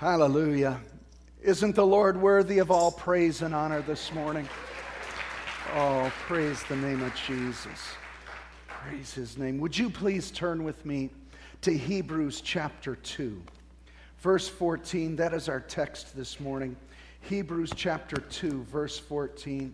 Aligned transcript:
Hallelujah. 0.00 0.80
Isn't 1.42 1.76
the 1.76 1.84
Lord 1.84 2.18
worthy 2.18 2.56
of 2.56 2.70
all 2.70 2.90
praise 2.90 3.42
and 3.42 3.54
honor 3.54 3.82
this 3.82 4.14
morning? 4.14 4.48
Oh, 5.74 6.10
praise 6.20 6.62
the 6.70 6.76
name 6.76 7.02
of 7.02 7.14
Jesus. 7.14 7.78
Praise 8.66 9.12
his 9.12 9.36
name. 9.36 9.58
Would 9.58 9.76
you 9.76 9.90
please 9.90 10.30
turn 10.30 10.64
with 10.64 10.86
me 10.86 11.10
to 11.60 11.76
Hebrews 11.76 12.40
chapter 12.40 12.96
2, 12.96 13.42
verse 14.20 14.48
14? 14.48 15.16
That 15.16 15.34
is 15.34 15.50
our 15.50 15.60
text 15.60 16.16
this 16.16 16.40
morning. 16.40 16.76
Hebrews 17.20 17.74
chapter 17.76 18.16
2, 18.16 18.62
verse 18.72 18.98
14. 18.98 19.70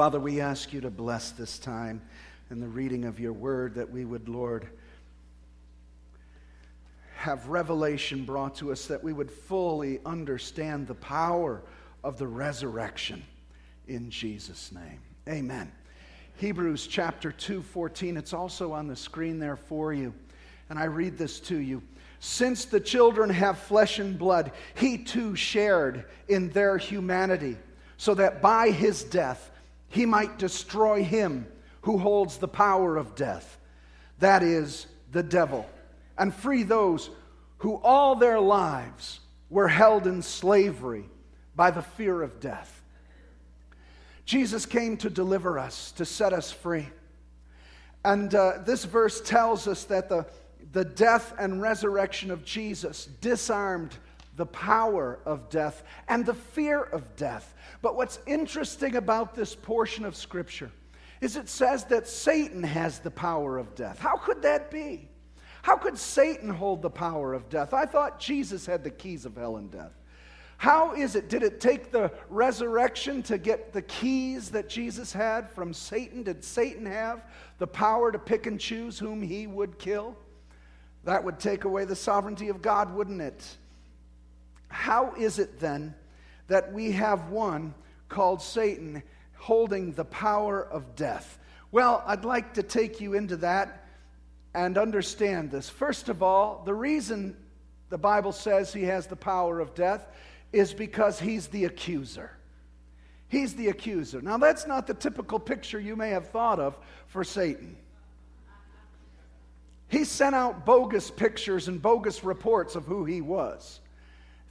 Father, 0.00 0.18
we 0.18 0.40
ask 0.40 0.72
you 0.72 0.80
to 0.80 0.88
bless 0.88 1.32
this 1.32 1.58
time 1.58 2.00
in 2.50 2.58
the 2.58 2.66
reading 2.66 3.04
of 3.04 3.20
your 3.20 3.34
word, 3.34 3.74
that 3.74 3.90
we 3.90 4.06
would, 4.06 4.30
Lord, 4.30 4.66
have 7.16 7.48
revelation 7.48 8.24
brought 8.24 8.54
to 8.54 8.72
us, 8.72 8.86
that 8.86 9.04
we 9.04 9.12
would 9.12 9.30
fully 9.30 10.00
understand 10.06 10.86
the 10.86 10.94
power 10.94 11.60
of 12.02 12.16
the 12.16 12.26
resurrection 12.26 13.22
in 13.88 14.08
Jesus' 14.08 14.72
name. 14.72 15.00
Amen. 15.28 15.70
Hebrews 16.36 16.86
chapter 16.86 17.30
2, 17.30 17.60
14. 17.60 18.16
It's 18.16 18.32
also 18.32 18.72
on 18.72 18.86
the 18.86 18.96
screen 18.96 19.38
there 19.38 19.56
for 19.56 19.92
you. 19.92 20.14
And 20.70 20.78
I 20.78 20.84
read 20.84 21.18
this 21.18 21.40
to 21.40 21.58
you. 21.58 21.82
Since 22.20 22.64
the 22.64 22.80
children 22.80 23.28
have 23.28 23.58
flesh 23.58 23.98
and 23.98 24.18
blood, 24.18 24.52
he 24.72 24.96
too 24.96 25.36
shared 25.36 26.06
in 26.26 26.48
their 26.48 26.78
humanity, 26.78 27.58
so 27.98 28.14
that 28.14 28.40
by 28.40 28.70
his 28.70 29.04
death, 29.04 29.48
he 29.90 30.06
might 30.06 30.38
destroy 30.38 31.02
him 31.02 31.46
who 31.82 31.98
holds 31.98 32.38
the 32.38 32.48
power 32.48 32.96
of 32.96 33.14
death, 33.14 33.58
that 34.20 34.42
is, 34.42 34.86
the 35.12 35.22
devil, 35.22 35.68
and 36.16 36.34
free 36.34 36.62
those 36.62 37.10
who 37.58 37.74
all 37.82 38.14
their 38.14 38.40
lives 38.40 39.20
were 39.50 39.68
held 39.68 40.06
in 40.06 40.22
slavery 40.22 41.04
by 41.56 41.70
the 41.70 41.82
fear 41.82 42.22
of 42.22 42.40
death. 42.40 42.82
Jesus 44.24 44.64
came 44.64 44.96
to 44.98 45.10
deliver 45.10 45.58
us, 45.58 45.90
to 45.92 46.04
set 46.04 46.32
us 46.32 46.52
free. 46.52 46.88
And 48.04 48.32
uh, 48.34 48.58
this 48.64 48.84
verse 48.84 49.20
tells 49.20 49.66
us 49.66 49.84
that 49.84 50.08
the, 50.08 50.24
the 50.72 50.84
death 50.84 51.34
and 51.38 51.60
resurrection 51.60 52.30
of 52.30 52.44
Jesus 52.44 53.06
disarmed 53.20 53.96
the 54.40 54.46
power 54.46 55.20
of 55.26 55.50
death 55.50 55.84
and 56.08 56.24
the 56.24 56.32
fear 56.32 56.80
of 56.80 57.14
death. 57.14 57.54
But 57.82 57.94
what's 57.94 58.20
interesting 58.26 58.96
about 58.96 59.34
this 59.34 59.54
portion 59.54 60.06
of 60.06 60.16
Scripture 60.16 60.70
is 61.20 61.36
it 61.36 61.46
says 61.46 61.84
that 61.84 62.08
Satan 62.08 62.62
has 62.62 63.00
the 63.00 63.10
power 63.10 63.58
of 63.58 63.74
death. 63.74 63.98
How 63.98 64.16
could 64.16 64.40
that 64.40 64.70
be? 64.70 65.10
How 65.60 65.76
could 65.76 65.98
Satan 65.98 66.48
hold 66.48 66.80
the 66.80 66.88
power 66.88 67.34
of 67.34 67.50
death? 67.50 67.74
I 67.74 67.84
thought 67.84 68.18
Jesus 68.18 68.64
had 68.64 68.82
the 68.82 68.88
keys 68.88 69.26
of 69.26 69.36
hell 69.36 69.58
and 69.58 69.70
death. 69.70 69.92
How 70.56 70.94
is 70.94 71.16
it? 71.16 71.28
Did 71.28 71.42
it 71.42 71.60
take 71.60 71.90
the 71.90 72.10
resurrection 72.30 73.22
to 73.24 73.36
get 73.36 73.74
the 73.74 73.82
keys 73.82 74.50
that 74.52 74.70
Jesus 74.70 75.12
had 75.12 75.50
from 75.50 75.74
Satan? 75.74 76.22
Did 76.22 76.42
Satan 76.42 76.86
have 76.86 77.26
the 77.58 77.66
power 77.66 78.10
to 78.10 78.18
pick 78.18 78.46
and 78.46 78.58
choose 78.58 78.98
whom 78.98 79.20
he 79.20 79.46
would 79.46 79.78
kill? 79.78 80.16
That 81.04 81.24
would 81.24 81.38
take 81.38 81.64
away 81.64 81.84
the 81.84 81.94
sovereignty 81.94 82.48
of 82.48 82.62
God, 82.62 82.94
wouldn't 82.94 83.20
it? 83.20 83.58
How 84.70 85.14
is 85.14 85.38
it 85.38 85.60
then 85.60 85.94
that 86.46 86.72
we 86.72 86.92
have 86.92 87.28
one 87.28 87.74
called 88.08 88.40
Satan 88.40 89.02
holding 89.36 89.92
the 89.92 90.04
power 90.04 90.64
of 90.64 90.96
death? 90.96 91.38
Well, 91.72 92.02
I'd 92.06 92.24
like 92.24 92.54
to 92.54 92.62
take 92.62 93.00
you 93.00 93.14
into 93.14 93.36
that 93.38 93.86
and 94.54 94.78
understand 94.78 95.50
this. 95.50 95.68
First 95.68 96.08
of 96.08 96.22
all, 96.22 96.62
the 96.64 96.74
reason 96.74 97.36
the 97.90 97.98
Bible 97.98 98.32
says 98.32 98.72
he 98.72 98.84
has 98.84 99.06
the 99.06 99.16
power 99.16 99.60
of 99.60 99.74
death 99.74 100.06
is 100.52 100.72
because 100.72 101.20
he's 101.20 101.48
the 101.48 101.64
accuser. 101.66 102.30
He's 103.28 103.54
the 103.54 103.68
accuser. 103.68 104.20
Now, 104.20 104.38
that's 104.38 104.66
not 104.66 104.86
the 104.86 104.94
typical 104.94 105.38
picture 105.38 105.78
you 105.78 105.94
may 105.94 106.10
have 106.10 106.30
thought 106.30 106.58
of 106.58 106.76
for 107.06 107.22
Satan. 107.22 107.76
He 109.88 110.04
sent 110.04 110.34
out 110.34 110.64
bogus 110.64 111.10
pictures 111.10 111.68
and 111.68 111.82
bogus 111.82 112.24
reports 112.24 112.76
of 112.76 112.84
who 112.86 113.04
he 113.04 113.20
was 113.20 113.80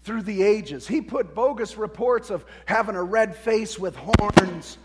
through 0.03 0.23
the 0.23 0.43
ages. 0.43 0.87
He 0.87 1.01
put 1.01 1.35
bogus 1.35 1.77
reports 1.77 2.29
of 2.29 2.45
having 2.65 2.95
a 2.95 3.03
red 3.03 3.35
face 3.35 3.77
with 3.77 3.95
horns. 3.95 4.77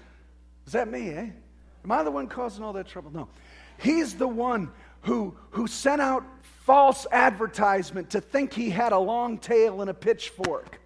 Is 0.66 0.72
that 0.72 0.90
me, 0.90 1.10
eh? 1.10 1.28
Am 1.84 1.92
I 1.92 2.02
the 2.02 2.10
one 2.10 2.26
causing 2.26 2.64
all 2.64 2.72
that 2.74 2.88
trouble? 2.88 3.10
No. 3.10 3.28
He's 3.78 4.14
the 4.14 4.28
one 4.28 4.70
who, 5.02 5.36
who 5.50 5.66
sent 5.66 6.00
out 6.00 6.24
false 6.64 7.06
advertisement 7.12 8.10
to 8.10 8.20
think 8.20 8.52
he 8.52 8.70
had 8.70 8.92
a 8.92 8.98
long 8.98 9.38
tail 9.38 9.82
and 9.82 9.90
a 9.90 9.94
pitchfork. 9.94 10.80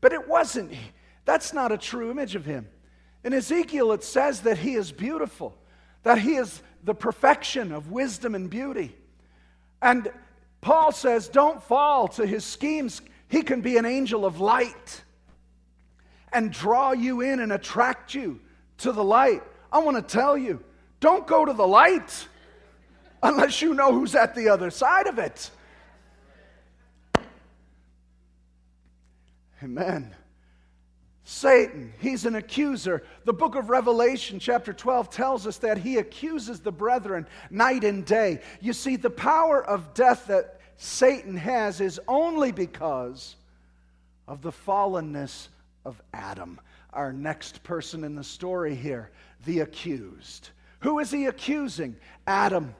But 0.00 0.12
it 0.12 0.26
wasn't. 0.26 0.72
That's 1.24 1.52
not 1.52 1.72
a 1.72 1.78
true 1.78 2.10
image 2.10 2.34
of 2.34 2.44
him. 2.44 2.68
In 3.22 3.32
Ezekiel, 3.34 3.92
it 3.92 4.02
says 4.02 4.40
that 4.40 4.58
he 4.58 4.74
is 4.74 4.90
beautiful, 4.90 5.56
that 6.02 6.18
he 6.18 6.34
is 6.34 6.62
the 6.82 6.94
perfection 6.94 7.70
of 7.70 7.92
wisdom 7.92 8.34
and 8.34 8.50
beauty. 8.50 8.96
And 9.80 10.10
Paul 10.60 10.90
says, 10.92 11.28
don't 11.28 11.62
fall 11.62 12.08
to 12.08 12.26
his 12.26 12.44
schemes. 12.44 13.02
He 13.32 13.40
can 13.40 13.62
be 13.62 13.78
an 13.78 13.86
angel 13.86 14.26
of 14.26 14.40
light 14.40 15.02
and 16.34 16.52
draw 16.52 16.92
you 16.92 17.22
in 17.22 17.40
and 17.40 17.50
attract 17.50 18.12
you 18.12 18.38
to 18.76 18.92
the 18.92 19.02
light. 19.02 19.42
I 19.72 19.78
want 19.78 19.96
to 19.96 20.02
tell 20.02 20.36
you 20.36 20.62
don't 21.00 21.26
go 21.26 21.46
to 21.46 21.54
the 21.54 21.66
light 21.66 22.28
unless 23.22 23.62
you 23.62 23.72
know 23.72 23.90
who's 23.90 24.14
at 24.14 24.34
the 24.34 24.50
other 24.50 24.70
side 24.70 25.06
of 25.06 25.18
it. 25.18 25.50
Amen. 29.62 30.14
Satan, 31.24 31.94
he's 32.00 32.26
an 32.26 32.34
accuser. 32.34 33.02
The 33.24 33.32
book 33.32 33.54
of 33.54 33.70
Revelation, 33.70 34.40
chapter 34.40 34.74
12, 34.74 35.08
tells 35.08 35.46
us 35.46 35.56
that 35.58 35.78
he 35.78 35.96
accuses 35.96 36.60
the 36.60 36.72
brethren 36.72 37.26
night 37.50 37.82
and 37.82 38.04
day. 38.04 38.42
You 38.60 38.74
see, 38.74 38.96
the 38.96 39.08
power 39.08 39.64
of 39.64 39.94
death 39.94 40.26
that 40.26 40.58
Satan 40.82 41.36
has 41.36 41.80
is 41.80 42.00
only 42.08 42.50
because 42.50 43.36
of 44.26 44.42
the 44.42 44.50
fallenness 44.50 45.46
of 45.84 46.02
Adam. 46.12 46.60
Our 46.92 47.12
next 47.12 47.62
person 47.62 48.02
in 48.02 48.16
the 48.16 48.24
story 48.24 48.74
here, 48.74 49.12
the 49.44 49.60
accused. 49.60 50.50
Who 50.80 50.98
is 50.98 51.12
he 51.12 51.26
accusing? 51.26 51.94
Adam. 52.26 52.74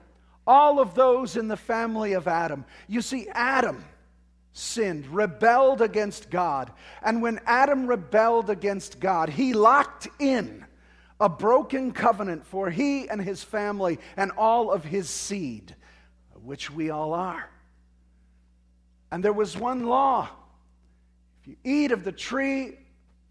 All 0.45 0.81
of 0.81 0.95
those 0.95 1.37
in 1.37 1.47
the 1.47 1.55
family 1.55 2.11
of 2.11 2.27
Adam. 2.27 2.65
You 2.89 3.01
see, 3.01 3.29
Adam 3.29 3.85
sinned, 4.51 5.07
rebelled 5.07 5.81
against 5.81 6.29
God. 6.29 6.73
And 7.03 7.21
when 7.21 7.39
Adam 7.45 7.87
rebelled 7.87 8.49
against 8.49 8.99
God, 8.99 9.29
he 9.29 9.53
locked 9.53 10.09
in 10.19 10.65
a 11.21 11.29
broken 11.29 11.93
covenant 11.93 12.45
for 12.45 12.69
he 12.69 13.07
and 13.07 13.21
his 13.21 13.43
family 13.43 13.97
and 14.17 14.29
all 14.31 14.71
of 14.71 14.83
his 14.83 15.09
seed, 15.09 15.73
which 16.43 16.69
we 16.69 16.89
all 16.89 17.13
are. 17.13 17.49
And 19.13 19.23
there 19.23 19.31
was 19.31 19.55
one 19.55 19.85
law 19.85 20.27
if 21.39 21.47
you 21.47 21.55
eat 21.63 21.91
of 21.91 22.03
the 22.03 22.11
tree, 22.11 22.79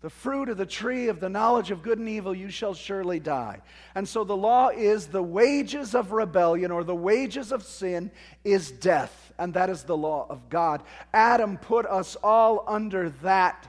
the 0.00 0.10
fruit 0.10 0.48
of 0.48 0.56
the 0.56 0.65
tree 0.65 1.09
of 1.09 1.19
the 1.19 1.28
knowledge 1.28 1.72
of 1.72 1.82
good 1.82 1.98
and 1.98 2.09
evil, 2.09 2.32
you 2.37 2.50
shall 2.50 2.72
surely 2.72 3.19
die. 3.19 3.60
And 3.97 4.06
so 4.06 4.22
the 4.22 4.37
law 4.37 4.69
is 4.69 5.09
the 5.09 5.25
wages 5.25 5.97
of 5.97 6.12
rebellion 6.12 6.70
or 6.70 6.84
the 6.84 6.94
wages 6.94 7.50
of 7.50 7.65
sin 7.65 8.12
is 8.44 8.70
death. 8.70 9.32
And 9.41 9.54
that 9.54 9.70
is 9.70 9.82
the 9.82 9.97
law 9.97 10.26
of 10.31 10.48
God. 10.48 10.84
Adam 11.12 11.59
put 11.59 11.84
us 11.87 12.16
all 12.22 12.64
under 12.69 13.10
that 13.22 13.69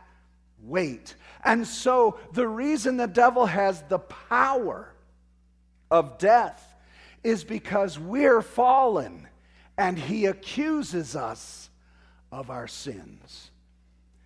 weight. 0.61 1.15
And 1.43 1.65
so 1.65 2.19
the 2.33 2.47
reason 2.47 2.97
the 2.97 3.07
devil 3.07 3.47
has 3.47 3.81
the 3.89 3.97
power 3.97 4.93
of 5.89 6.19
death 6.19 6.75
is 7.23 7.43
because 7.43 7.97
we're 7.97 8.43
fallen 8.43 9.27
and 9.79 9.97
he 9.97 10.27
accuses 10.27 11.15
us 11.15 11.71
of 12.33 12.49
our 12.49 12.67
sins. 12.67 13.51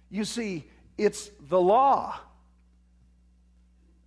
You 0.10 0.24
see, 0.24 0.66
it's 0.98 1.30
the 1.50 1.60
law 1.60 2.18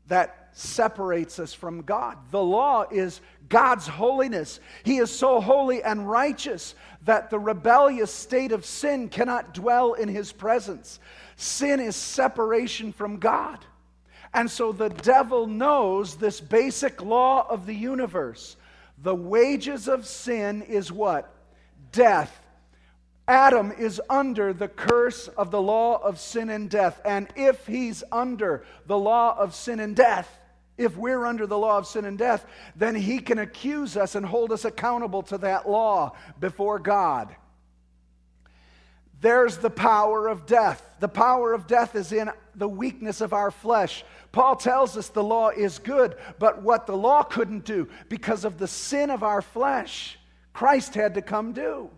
that 0.09 0.49
separates 0.53 1.39
us 1.39 1.55
from 1.55 1.83
God. 1.83 2.19
The 2.31 2.43
law 2.43 2.87
is 2.91 3.21
God's 3.49 3.87
holiness. 3.87 4.59
He 4.83 4.97
is 4.97 5.11
so 5.11 5.41
holy 5.41 5.83
and 5.83 6.09
righteous 6.09 6.75
that 7.05 7.31
the 7.31 7.39
rebellious 7.39 8.13
state 8.13 8.53
of 8.53 8.65
sin 8.65 9.09
cannot 9.09 9.55
dwell 9.55 9.93
in 9.93 10.09
his 10.09 10.33
presence. 10.33 10.99
Sin 11.37 11.79
is 11.79 11.95
separation 11.95 12.93
from 12.93 13.19
God. 13.19 13.65
And 14.35 14.51
so 14.51 14.73
the 14.73 14.91
devil 14.91 15.47
knows 15.47 16.17
this 16.17 16.41
basic 16.41 17.03
law 17.03 17.47
of 17.49 17.67
the 17.67 17.75
universe. 17.75 18.57
The 19.03 19.15
wages 19.15 19.89
of 19.89 20.07
sin 20.07 20.63
is 20.63 20.91
what? 20.91 21.33
Death. 21.93 22.37
Adam 23.31 23.71
is 23.79 24.03
under 24.11 24.53
the 24.53 24.67
curse 24.67 25.29
of 25.29 25.53
the 25.53 25.63
law 25.63 25.99
of 25.99 26.19
sin 26.19 26.51
and 26.51 26.69
death. 26.69 27.01
And 27.05 27.29
if 27.37 27.65
he's 27.65 28.03
under 28.11 28.65
the 28.87 28.99
law 28.99 29.39
of 29.39 29.55
sin 29.55 29.79
and 29.79 29.95
death, 29.95 30.29
if 30.77 30.97
we're 30.97 31.25
under 31.25 31.47
the 31.47 31.57
law 31.57 31.79
of 31.79 31.87
sin 31.87 32.05
and 32.07 32.19
death, 32.19 32.45
then 32.75 32.97
he 32.97 33.21
can 33.21 33.39
accuse 33.39 33.97
us 33.97 34.17
and 34.17 34.27
hold 34.27 34.51
us 34.51 34.65
accountable 34.65 35.23
to 35.23 35.39
that 35.39 35.71
law 35.71 36.17
before 36.41 36.81
God. 36.81 37.37
There's 39.21 39.59
the 39.59 39.71
power 39.71 40.27
of 40.27 40.45
death. 40.45 40.83
The 40.99 41.07
power 41.07 41.53
of 41.53 41.69
death 41.69 41.95
is 41.95 42.11
in 42.11 42.33
the 42.57 42.69
weakness 42.69 43.21
of 43.21 43.33
our 43.33 43.53
flesh. 43.53 44.05
Paul 44.33 44.57
tells 44.57 44.97
us 44.97 45.09
the 45.09 45.23
law 45.23 45.51
is 45.51 45.79
good, 45.79 46.17
but 46.41 46.63
what 46.63 46.89
the 46.89 46.97
law 46.97 47.23
couldn't 47.23 47.65
do 47.65 47.89
because 48.09 48.45
of 48.45 48.59
the 48.59 48.67
sin 48.67 49.09
of 49.09 49.23
our 49.23 49.41
flesh, 49.41 50.19
Christ 50.53 50.95
had 50.97 51.15
to 51.15 51.23
come 51.23 51.53
do. 51.53 51.91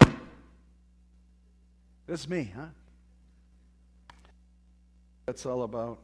That's 2.07 2.29
me, 2.29 2.53
huh? 2.55 2.67
That's 5.27 5.47
all 5.47 5.63
about. 5.63 5.99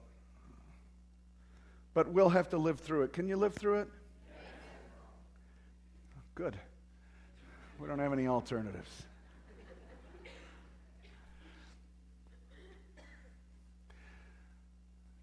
But 1.95 2.09
we'll 2.09 2.29
have 2.29 2.49
to 2.51 2.59
live 2.59 2.79
through 2.79 3.03
it. 3.03 3.13
Can 3.13 3.29
you 3.29 3.37
live 3.37 3.55
through 3.55 3.81
it? 3.81 3.89
Good. 6.35 6.55
We 7.81 7.89
don't 7.89 7.99
have 7.99 8.13
any 8.13 8.29
alternatives. 8.29 9.03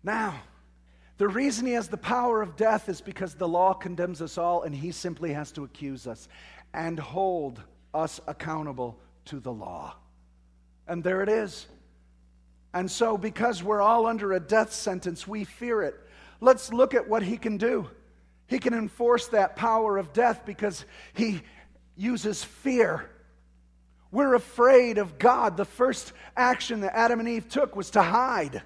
Now, 0.04 0.42
the 1.18 1.28
reason 1.28 1.66
he 1.66 1.74
has 1.74 1.88
the 1.88 1.98
power 1.98 2.42
of 2.42 2.56
death 2.57 2.89
is 2.89 3.01
because 3.01 3.33
the 3.33 3.48
law 3.48 3.74
condemns 3.74 4.21
us 4.21 4.38
all 4.38 4.63
and 4.63 4.75
he 4.75 4.92
simply 4.92 5.33
has 5.33 5.51
to 5.54 5.63
accuse 5.63 6.06
us 6.06 6.28
and 6.74 7.00
hold 7.00 7.62
us 7.94 8.19
accountable 8.28 9.00
to 9.25 9.39
the 9.39 9.51
law. 9.51 9.95
And 10.88 11.04
there 11.04 11.22
it 11.22 11.30
is. 11.30 11.66
And 12.74 12.92
so, 12.92 13.18
because 13.18 13.64
we're 13.64 13.82
all 13.82 14.06
under 14.06 14.34
a 14.34 14.40
death 14.40 14.74
sentence, 14.74 15.28
we 15.28 15.46
fear 15.46 15.82
it. 15.82 15.96
Let's 16.42 16.74
look 16.74 16.94
at 16.94 17.08
what 17.08 17.24
he 17.24 17.38
can 17.38 17.58
do. 17.58 17.90
He 18.48 18.60
can 18.60 18.74
enforce 18.74 19.28
that 19.28 19.56
power 19.56 19.98
of 19.98 20.14
death 20.14 20.42
because 20.46 20.86
he 21.14 21.42
uses 21.96 22.44
fear. 22.44 23.10
We're 24.12 24.36
afraid 24.36 24.98
of 24.98 25.18
God. 25.18 25.58
The 25.58 25.66
first 25.66 26.14
action 26.38 26.82
that 26.82 26.96
Adam 26.96 27.20
and 27.20 27.30
Eve 27.30 27.50
took 27.50 27.76
was 27.76 27.92
to 27.92 28.02
hide. 28.02 28.62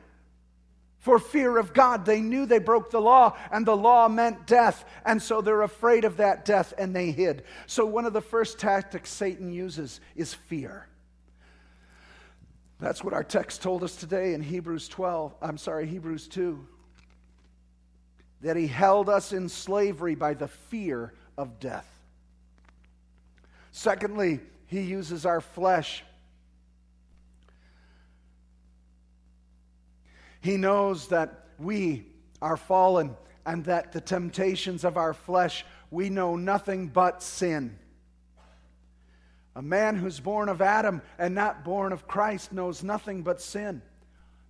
For 0.99 1.17
fear 1.17 1.57
of 1.57 1.73
God, 1.73 2.05
they 2.05 2.19
knew 2.19 2.45
they 2.45 2.59
broke 2.59 2.91
the 2.91 2.99
law, 2.99 3.37
and 3.51 3.65
the 3.65 3.77
law 3.77 4.09
meant 4.09 4.45
death. 4.45 4.83
And 5.05 5.21
so 5.21 5.41
they're 5.41 5.61
afraid 5.61 6.03
of 6.03 6.17
that 6.17 6.43
death 6.43 6.73
and 6.77 6.93
they 6.93 7.11
hid. 7.11 7.43
So, 7.67 7.85
one 7.85 8.05
of 8.05 8.13
the 8.13 8.21
first 8.21 8.59
tactics 8.59 9.09
Satan 9.09 9.51
uses 9.51 10.01
is 10.15 10.33
fear. 10.33 10.87
That's 12.79 13.03
what 13.03 13.13
our 13.13 13.23
text 13.23 13.61
told 13.61 13.83
us 13.83 13.95
today 13.95 14.33
in 14.33 14.41
Hebrews 14.41 14.87
12. 14.87 15.35
I'm 15.41 15.57
sorry, 15.57 15.85
Hebrews 15.85 16.27
2. 16.29 16.65
That 18.41 18.55
he 18.55 18.67
held 18.67 19.09
us 19.09 19.33
in 19.33 19.49
slavery 19.49 20.15
by 20.15 20.33
the 20.33 20.47
fear 20.47 21.13
of 21.37 21.59
death. 21.59 21.87
Secondly, 23.71 24.39
he 24.65 24.81
uses 24.81 25.25
our 25.25 25.41
flesh. 25.41 26.03
He 30.39 30.55
knows 30.55 31.09
that 31.09 31.47
we 31.57 32.05
are 32.41 32.55
fallen 32.55 33.17
and 33.45 33.65
that 33.65 33.91
the 33.91 33.99
temptations 33.99 34.85
of 34.85 34.95
our 34.95 35.13
flesh, 35.13 35.65
we 35.91 36.09
know 36.09 36.37
nothing 36.37 36.87
but 36.87 37.21
sin. 37.21 37.77
A 39.59 39.61
man 39.61 39.97
who's 39.97 40.21
born 40.21 40.47
of 40.47 40.61
Adam 40.61 41.01
and 41.17 41.35
not 41.35 41.65
born 41.65 41.91
of 41.91 42.07
Christ 42.07 42.53
knows 42.53 42.81
nothing 42.81 43.23
but 43.23 43.41
sin. 43.41 43.81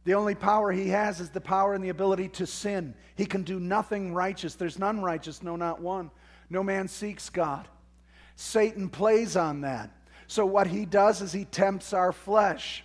The 0.04 0.14
only 0.14 0.36
power 0.36 0.72
he 0.72 0.90
has 0.90 1.20
is 1.20 1.32
the 1.32 1.42
power 1.42 1.74
and 1.74 1.84
the 1.84 1.90
ability 1.90 2.28
to 2.28 2.46
sin. 2.46 2.94
He 3.16 3.26
can 3.26 3.42
do 3.42 3.60
nothing 3.60 4.14
righteous. 4.14 4.54
There's 4.54 4.78
none 4.78 5.02
righteous, 5.02 5.42
no, 5.42 5.56
not 5.56 5.82
one. 5.82 6.12
No 6.52 6.62
man 6.62 6.88
seeks 6.88 7.32
God. 7.32 7.68
Satan 8.36 8.88
plays 8.88 9.36
on 9.36 9.62
that. 9.62 9.90
So, 10.28 10.46
what 10.46 10.68
he 10.68 10.86
does 10.86 11.24
is 11.24 11.32
he 11.32 11.46
tempts 11.46 11.92
our 11.92 12.12
flesh. 12.12 12.84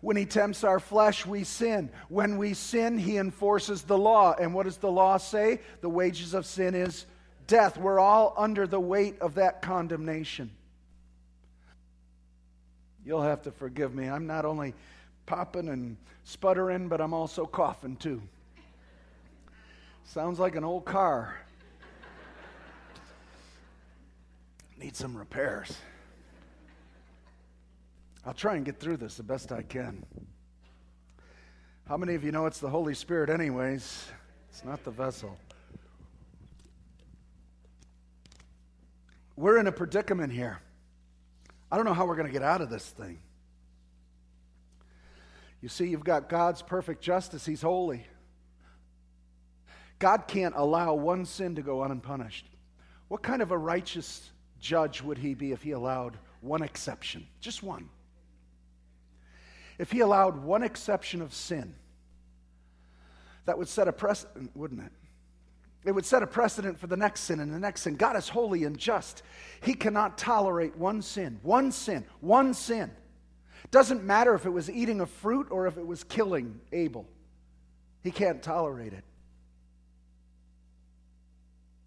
When 0.00 0.16
he 0.16 0.24
tempts 0.24 0.64
our 0.64 0.80
flesh, 0.80 1.26
we 1.26 1.44
sin. 1.44 1.90
When 2.08 2.38
we 2.38 2.54
sin, 2.54 2.96
he 2.96 3.18
enforces 3.18 3.82
the 3.82 3.98
law. 3.98 4.34
And 4.40 4.54
what 4.54 4.64
does 4.64 4.78
the 4.78 4.90
law 4.90 5.18
say? 5.18 5.60
The 5.82 5.90
wages 5.90 6.32
of 6.32 6.46
sin 6.46 6.74
is 6.74 7.04
death. 7.46 7.76
We're 7.76 8.00
all 8.00 8.32
under 8.38 8.66
the 8.66 8.80
weight 8.80 9.20
of 9.20 9.34
that 9.34 9.60
condemnation. 9.60 10.50
You'll 13.04 13.22
have 13.22 13.42
to 13.42 13.50
forgive 13.50 13.94
me. 13.94 14.08
I'm 14.08 14.26
not 14.26 14.44
only 14.44 14.74
popping 15.26 15.68
and 15.68 15.96
sputtering, 16.24 16.88
but 16.88 17.00
I'm 17.00 17.12
also 17.12 17.46
coughing 17.46 17.96
too. 17.96 18.22
Sounds 20.04 20.38
like 20.38 20.56
an 20.56 20.64
old 20.64 20.84
car. 20.84 21.36
Need 24.78 24.96
some 24.96 25.16
repairs. 25.16 25.76
I'll 28.24 28.34
try 28.34 28.56
and 28.56 28.64
get 28.64 28.78
through 28.78 28.98
this 28.98 29.16
the 29.16 29.22
best 29.22 29.50
I 29.50 29.62
can. 29.62 30.04
How 31.88 31.96
many 31.96 32.14
of 32.14 32.24
you 32.24 32.30
know 32.30 32.46
it's 32.46 32.60
the 32.60 32.70
Holy 32.70 32.94
Spirit, 32.94 33.30
anyways? 33.30 34.06
It's 34.48 34.64
not 34.64 34.84
the 34.84 34.90
vessel. 34.90 35.36
We're 39.34 39.58
in 39.58 39.66
a 39.66 39.72
predicament 39.72 40.32
here. 40.32 40.60
I 41.72 41.76
don't 41.76 41.86
know 41.86 41.94
how 41.94 42.04
we're 42.04 42.16
going 42.16 42.26
to 42.26 42.32
get 42.32 42.42
out 42.42 42.60
of 42.60 42.68
this 42.68 42.86
thing. 42.86 43.18
You 45.62 45.70
see, 45.70 45.86
you've 45.86 46.04
got 46.04 46.28
God's 46.28 46.60
perfect 46.60 47.00
justice, 47.00 47.46
He's 47.46 47.62
holy. 47.62 48.06
God 49.98 50.28
can't 50.28 50.54
allow 50.54 50.92
one 50.92 51.24
sin 51.24 51.54
to 51.54 51.62
go 51.62 51.82
unpunished. 51.82 52.44
What 53.08 53.22
kind 53.22 53.40
of 53.40 53.52
a 53.52 53.58
righteous 53.58 54.30
judge 54.60 55.00
would 55.00 55.16
He 55.16 55.32
be 55.32 55.52
if 55.52 55.62
He 55.62 55.70
allowed 55.70 56.18
one 56.42 56.62
exception? 56.62 57.26
Just 57.40 57.62
one. 57.62 57.88
If 59.78 59.90
He 59.90 60.00
allowed 60.00 60.42
one 60.42 60.62
exception 60.62 61.22
of 61.22 61.32
sin, 61.32 61.74
that 63.46 63.56
would 63.56 63.68
set 63.68 63.88
a 63.88 63.92
precedent, 63.92 64.54
wouldn't 64.54 64.82
it? 64.82 64.92
It 65.84 65.92
would 65.92 66.06
set 66.06 66.22
a 66.22 66.26
precedent 66.26 66.78
for 66.78 66.86
the 66.86 66.96
next 66.96 67.22
sin 67.22 67.40
and 67.40 67.52
the 67.52 67.58
next 67.58 67.82
sin. 67.82 67.96
God 67.96 68.16
is 68.16 68.28
holy 68.28 68.64
and 68.64 68.78
just. 68.78 69.22
He 69.62 69.74
cannot 69.74 70.16
tolerate 70.16 70.76
one 70.76 71.02
sin, 71.02 71.40
one 71.42 71.72
sin, 71.72 72.04
one 72.20 72.54
sin. 72.54 72.90
Doesn't 73.70 74.04
matter 74.04 74.34
if 74.34 74.46
it 74.46 74.50
was 74.50 74.70
eating 74.70 75.00
a 75.00 75.06
fruit 75.06 75.48
or 75.50 75.66
if 75.66 75.78
it 75.78 75.86
was 75.86 76.04
killing 76.04 76.60
Abel. 76.72 77.08
He 78.02 78.10
can't 78.10 78.42
tolerate 78.42 78.92
it. 78.92 79.04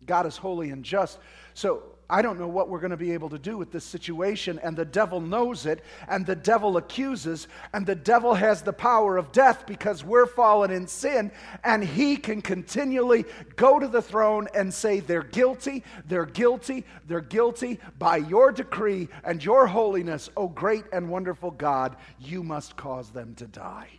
God 0.05 0.25
is 0.25 0.36
holy 0.38 0.69
and 0.72 0.84
just. 0.84 1.19
So 1.53 1.84
I 2.09 2.21
don't 2.21 2.39
know 2.39 2.47
what 2.47 2.69
we're 2.69 2.79
going 2.79 2.91
to 2.91 2.97
be 2.97 3.13
able 3.13 3.29
to 3.29 3.39
do 3.39 3.57
with 3.57 3.71
this 3.71 3.83
situation, 3.83 4.59
and 4.62 4.77
the 4.77 4.85
devil 4.85 5.19
knows 5.19 5.65
it, 5.65 5.83
and 6.07 6.25
the 6.25 6.35
devil 6.35 6.77
accuses, 6.77 7.47
and 7.74 7.85
the 7.85 7.95
devil 7.95 8.35
has 8.35 8.62
the 8.62 8.74
power 8.74 9.17
of 9.17 9.31
death 9.31 9.65
because 9.65 10.03
we're 10.03 10.27
fallen 10.27 10.69
in 10.69 10.85
sin, 10.85 11.31
and 11.63 11.83
he 11.83 12.15
can 12.15 12.41
continually 12.41 13.25
go 13.55 13.79
to 13.79 13.88
the 13.88 14.01
throne 14.01 14.47
and 14.53 14.71
say, 14.71 15.00
They're 15.00 15.24
guilty, 15.24 15.83
they're 16.07 16.25
guilty, 16.25 16.85
they're 17.07 17.21
guilty 17.21 17.79
by 17.97 18.17
your 18.17 18.51
decree 18.51 19.07
and 19.24 19.43
your 19.43 19.65
holiness, 19.65 20.29
O 20.38 20.47
great 20.47 20.85
and 20.93 21.09
wonderful 21.09 21.51
God, 21.51 21.95
you 22.19 22.43
must 22.43 22.75
cause 22.75 23.09
them 23.09 23.33
to 23.35 23.47
die. 23.47 23.89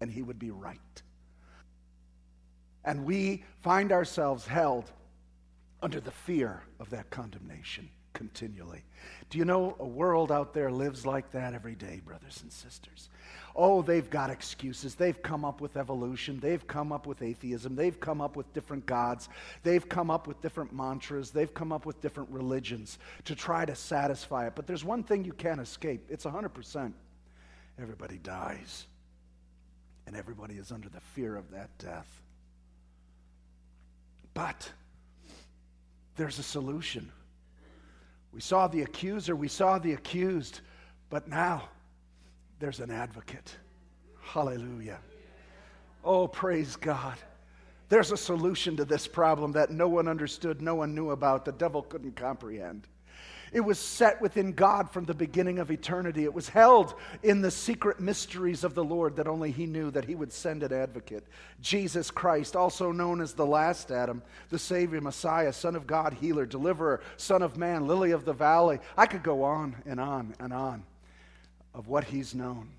And 0.00 0.10
he 0.10 0.22
would 0.22 0.38
be 0.38 0.50
right. 0.50 0.78
And 2.84 3.04
we 3.04 3.44
find 3.60 3.92
ourselves 3.92 4.46
held 4.46 4.90
under 5.82 6.00
the 6.00 6.10
fear 6.10 6.62
of 6.78 6.90
that 6.90 7.10
condemnation 7.10 7.88
continually. 8.12 8.84
Do 9.30 9.38
you 9.38 9.44
know 9.44 9.76
a 9.78 9.86
world 9.86 10.32
out 10.32 10.52
there 10.52 10.70
lives 10.70 11.06
like 11.06 11.30
that 11.32 11.54
every 11.54 11.74
day, 11.74 12.00
brothers 12.04 12.40
and 12.42 12.52
sisters? 12.52 13.08
Oh, 13.54 13.82
they've 13.82 14.08
got 14.08 14.30
excuses. 14.30 14.94
They've 14.94 15.20
come 15.22 15.44
up 15.44 15.60
with 15.60 15.76
evolution. 15.76 16.38
They've 16.40 16.64
come 16.66 16.92
up 16.92 17.06
with 17.06 17.22
atheism. 17.22 17.76
They've 17.76 17.98
come 17.98 18.20
up 18.20 18.36
with 18.36 18.52
different 18.52 18.86
gods. 18.86 19.28
They've 19.62 19.88
come 19.88 20.10
up 20.10 20.26
with 20.26 20.40
different 20.40 20.72
mantras. 20.72 21.30
They've 21.30 21.52
come 21.52 21.72
up 21.72 21.86
with 21.86 22.00
different 22.00 22.30
religions 22.30 22.98
to 23.24 23.34
try 23.34 23.64
to 23.64 23.74
satisfy 23.74 24.46
it. 24.46 24.54
But 24.54 24.66
there's 24.66 24.84
one 24.84 25.02
thing 25.02 25.24
you 25.24 25.32
can't 25.32 25.60
escape 25.60 26.06
it's 26.08 26.24
100%. 26.24 26.92
Everybody 27.80 28.18
dies, 28.18 28.86
and 30.06 30.14
everybody 30.14 30.56
is 30.56 30.70
under 30.70 30.88
the 30.88 31.00
fear 31.00 31.36
of 31.36 31.50
that 31.52 31.70
death. 31.78 32.22
But 34.34 34.70
there's 36.20 36.38
a 36.38 36.42
solution. 36.42 37.10
We 38.30 38.42
saw 38.42 38.66
the 38.66 38.82
accuser, 38.82 39.34
we 39.34 39.48
saw 39.48 39.78
the 39.78 39.94
accused, 39.94 40.60
but 41.08 41.26
now 41.26 41.70
there's 42.58 42.78
an 42.80 42.90
advocate. 42.90 43.56
Hallelujah. 44.20 44.98
Oh, 46.04 46.28
praise 46.28 46.76
God. 46.76 47.16
There's 47.88 48.12
a 48.12 48.18
solution 48.18 48.76
to 48.76 48.84
this 48.84 49.06
problem 49.06 49.52
that 49.52 49.70
no 49.70 49.88
one 49.88 50.08
understood, 50.08 50.60
no 50.60 50.74
one 50.74 50.94
knew 50.94 51.12
about, 51.12 51.46
the 51.46 51.52
devil 51.52 51.80
couldn't 51.80 52.16
comprehend. 52.16 52.86
It 53.52 53.60
was 53.60 53.78
set 53.78 54.20
within 54.20 54.52
God 54.52 54.90
from 54.90 55.04
the 55.04 55.14
beginning 55.14 55.58
of 55.58 55.70
eternity. 55.70 56.24
It 56.24 56.34
was 56.34 56.48
held 56.48 56.94
in 57.22 57.40
the 57.40 57.50
secret 57.50 57.98
mysteries 57.98 58.62
of 58.62 58.74
the 58.74 58.84
Lord 58.84 59.16
that 59.16 59.26
only 59.26 59.50
He 59.50 59.66
knew 59.66 59.90
that 59.90 60.04
He 60.04 60.14
would 60.14 60.32
send 60.32 60.62
an 60.62 60.72
advocate. 60.72 61.26
Jesus 61.60 62.10
Christ, 62.10 62.54
also 62.54 62.92
known 62.92 63.20
as 63.20 63.32
the 63.32 63.46
last 63.46 63.90
Adam, 63.90 64.22
the 64.50 64.58
Savior, 64.58 65.00
Messiah, 65.00 65.52
Son 65.52 65.74
of 65.74 65.86
God, 65.86 66.14
Healer, 66.14 66.46
Deliverer, 66.46 67.00
Son 67.16 67.42
of 67.42 67.56
Man, 67.56 67.88
Lily 67.88 68.12
of 68.12 68.24
the 68.24 68.32
Valley. 68.32 68.78
I 68.96 69.06
could 69.06 69.24
go 69.24 69.42
on 69.42 69.76
and 69.84 69.98
on 69.98 70.34
and 70.38 70.52
on 70.52 70.84
of 71.74 71.88
what 71.88 72.04
He's 72.04 72.34
known. 72.34 72.70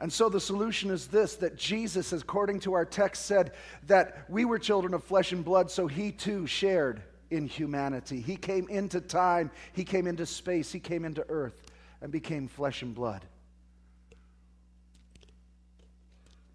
And 0.00 0.12
so 0.12 0.28
the 0.28 0.40
solution 0.40 0.90
is 0.90 1.06
this 1.08 1.36
that 1.36 1.56
Jesus, 1.56 2.12
according 2.12 2.60
to 2.60 2.72
our 2.72 2.86
text, 2.86 3.26
said 3.26 3.52
that 3.86 4.24
we 4.28 4.44
were 4.44 4.58
children 4.58 4.94
of 4.94 5.04
flesh 5.04 5.30
and 5.30 5.44
blood, 5.44 5.70
so 5.70 5.86
He 5.86 6.10
too 6.10 6.46
shared 6.46 7.02
in 7.30 7.46
humanity. 7.46 8.20
He 8.20 8.36
came 8.36 8.68
into 8.68 9.00
time, 9.00 9.50
he 9.72 9.84
came 9.84 10.06
into 10.06 10.26
space, 10.26 10.72
he 10.72 10.80
came 10.80 11.04
into 11.04 11.24
earth 11.28 11.70
and 12.00 12.10
became 12.10 12.48
flesh 12.48 12.82
and 12.82 12.94
blood. 12.94 13.24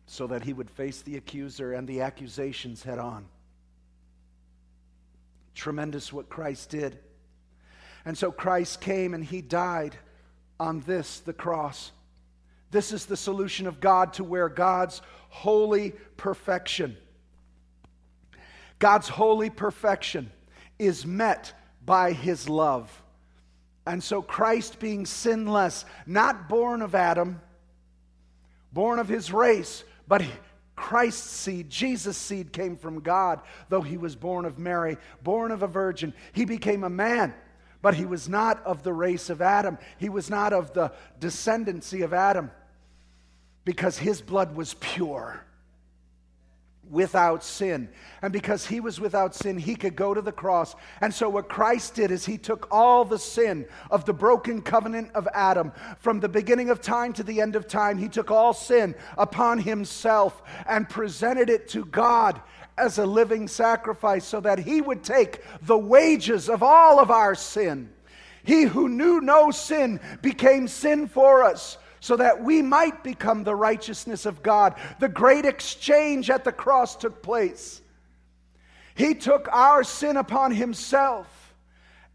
So 0.08 0.28
that 0.28 0.44
he 0.44 0.54
would 0.54 0.70
face 0.70 1.02
the 1.02 1.18
accuser 1.18 1.74
and 1.74 1.88
the 1.88 2.02
accusations 2.02 2.84
head 2.84 3.00
on. 3.00 3.26
Tremendous 5.54 6.12
what 6.12 6.30
Christ 6.30 6.70
did. 6.70 7.00
And 8.06 8.18
so 8.18 8.32
Christ 8.32 8.82
came 8.82 9.14
and 9.14 9.24
he 9.24 9.42
died 9.42 9.96
on 10.60 10.82
this, 10.82 11.20
the 11.22 11.34
cross. 11.34 11.92
This 12.72 12.92
is 12.92 13.06
the 13.06 13.18
solution 13.18 13.68
of 13.68 13.80
God 13.80 14.14
to 14.14 14.24
where 14.24 14.50
God's 14.50 15.02
holy 15.30 15.94
perfection, 16.18 16.98
God's 18.80 19.08
holy 19.08 19.50
perfection 19.50 20.32
is 20.80 21.06
met 21.06 21.54
by 21.86 22.12
his 22.12 22.50
love. 22.50 22.92
And 23.86 24.04
so 24.04 24.22
Christ, 24.22 24.80
being 24.80 25.06
sinless, 25.06 25.86
not 26.06 26.50
born 26.50 26.82
of 26.82 26.96
Adam, 26.96 27.40
born 28.72 29.00
of 29.00 29.08
his 29.08 29.32
race, 29.32 29.84
but 30.08 30.24
Christ's 30.76 31.30
seed, 31.30 31.70
Jesus' 31.70 32.18
seed, 32.18 32.52
came 32.52 32.76
from 32.78 33.00
God, 33.02 33.40
though 33.70 33.82
he 33.82 33.98
was 33.98 34.16
born 34.16 34.46
of 34.46 34.60
Mary, 34.60 34.98
born 35.24 35.52
of 35.52 35.64
a 35.64 35.68
virgin. 35.68 36.14
He 36.34 36.46
became 36.46 36.84
a 36.84 36.90
man, 36.90 37.34
but 37.82 37.94
he 37.94 38.06
was 38.06 38.28
not 38.28 38.66
of 38.66 38.84
the 38.84 38.92
race 38.92 39.30
of 39.30 39.42
Adam. 39.42 39.78
He 39.98 40.10
was 40.10 40.30
not 40.30 40.52
of 40.52 40.74
the 40.74 40.92
descendancy 41.20 42.04
of 42.04 42.14
Adam 42.14 42.52
because 43.64 43.98
his 43.98 44.22
blood 44.22 44.56
was 44.56 44.74
pure 44.76 45.46
without 46.90 47.44
sin. 47.44 47.90
And 48.22 48.32
because 48.32 48.66
he 48.66 48.80
was 48.80 49.00
without 49.00 49.36
sin, 49.36 49.58
he 49.58 49.76
could 49.76 49.96
go 49.96 50.14
to 50.14 50.22
the 50.22 50.32
cross. 50.32 50.76
And 51.02 51.14
so, 51.14 51.30
what 51.30 51.50
Christ 51.50 51.96
did 51.96 52.12
is 52.12 52.26
he 52.26 52.38
took 52.38 52.68
all 52.72 53.06
the 53.06 53.20
sin 53.20 53.66
of 53.92 54.06
the 54.06 54.14
broken 54.14 54.62
covenant 54.62 55.12
of 55.14 55.28
Adam 55.34 55.72
from 56.00 56.20
the 56.20 56.30
beginning 56.30 56.70
of 56.70 56.82
time 56.82 57.14
to 57.14 57.24
the 57.24 57.42
end 57.42 57.56
of 57.56 57.68
time. 57.68 57.98
He 57.98 58.10
took 58.10 58.32
all 58.32 58.54
sin 58.54 58.96
upon 59.18 59.60
himself 59.60 60.42
and 60.68 60.90
presented 60.90 61.50
it 61.50 61.68
to 61.70 61.86
God 61.86 62.42
as 62.78 62.98
a 62.98 63.06
living 63.06 63.48
sacrifice 63.48 64.26
so 64.26 64.40
that 64.42 64.60
he 64.60 64.82
would 64.82 65.04
take 65.04 65.42
the 65.62 65.78
wages 65.78 66.50
of 66.50 66.62
all 66.62 67.00
of 67.00 67.10
our 67.10 67.36
sin. 67.36 67.90
He 68.44 68.64
who 68.64 68.90
knew 68.90 69.22
no 69.22 69.50
sin 69.52 70.00
became 70.22 70.68
sin 70.68 71.08
for 71.08 71.44
us 71.44 71.78
so 72.06 72.16
that 72.16 72.44
we 72.44 72.62
might 72.62 73.04
become 73.04 73.44
the 73.44 73.56
righteousness 73.56 74.28
of 74.28 74.44
God. 74.44 74.76
The 75.00 75.10
great 75.10 75.44
exchange 75.44 76.30
at 76.30 76.44
the 76.44 76.52
cross 76.52 76.96
took 76.96 77.24
place. 77.24 77.82
He 78.94 79.16
took 79.16 79.52
our 79.52 79.84
sin 79.84 80.16
upon 80.16 80.52
himself 80.52 81.56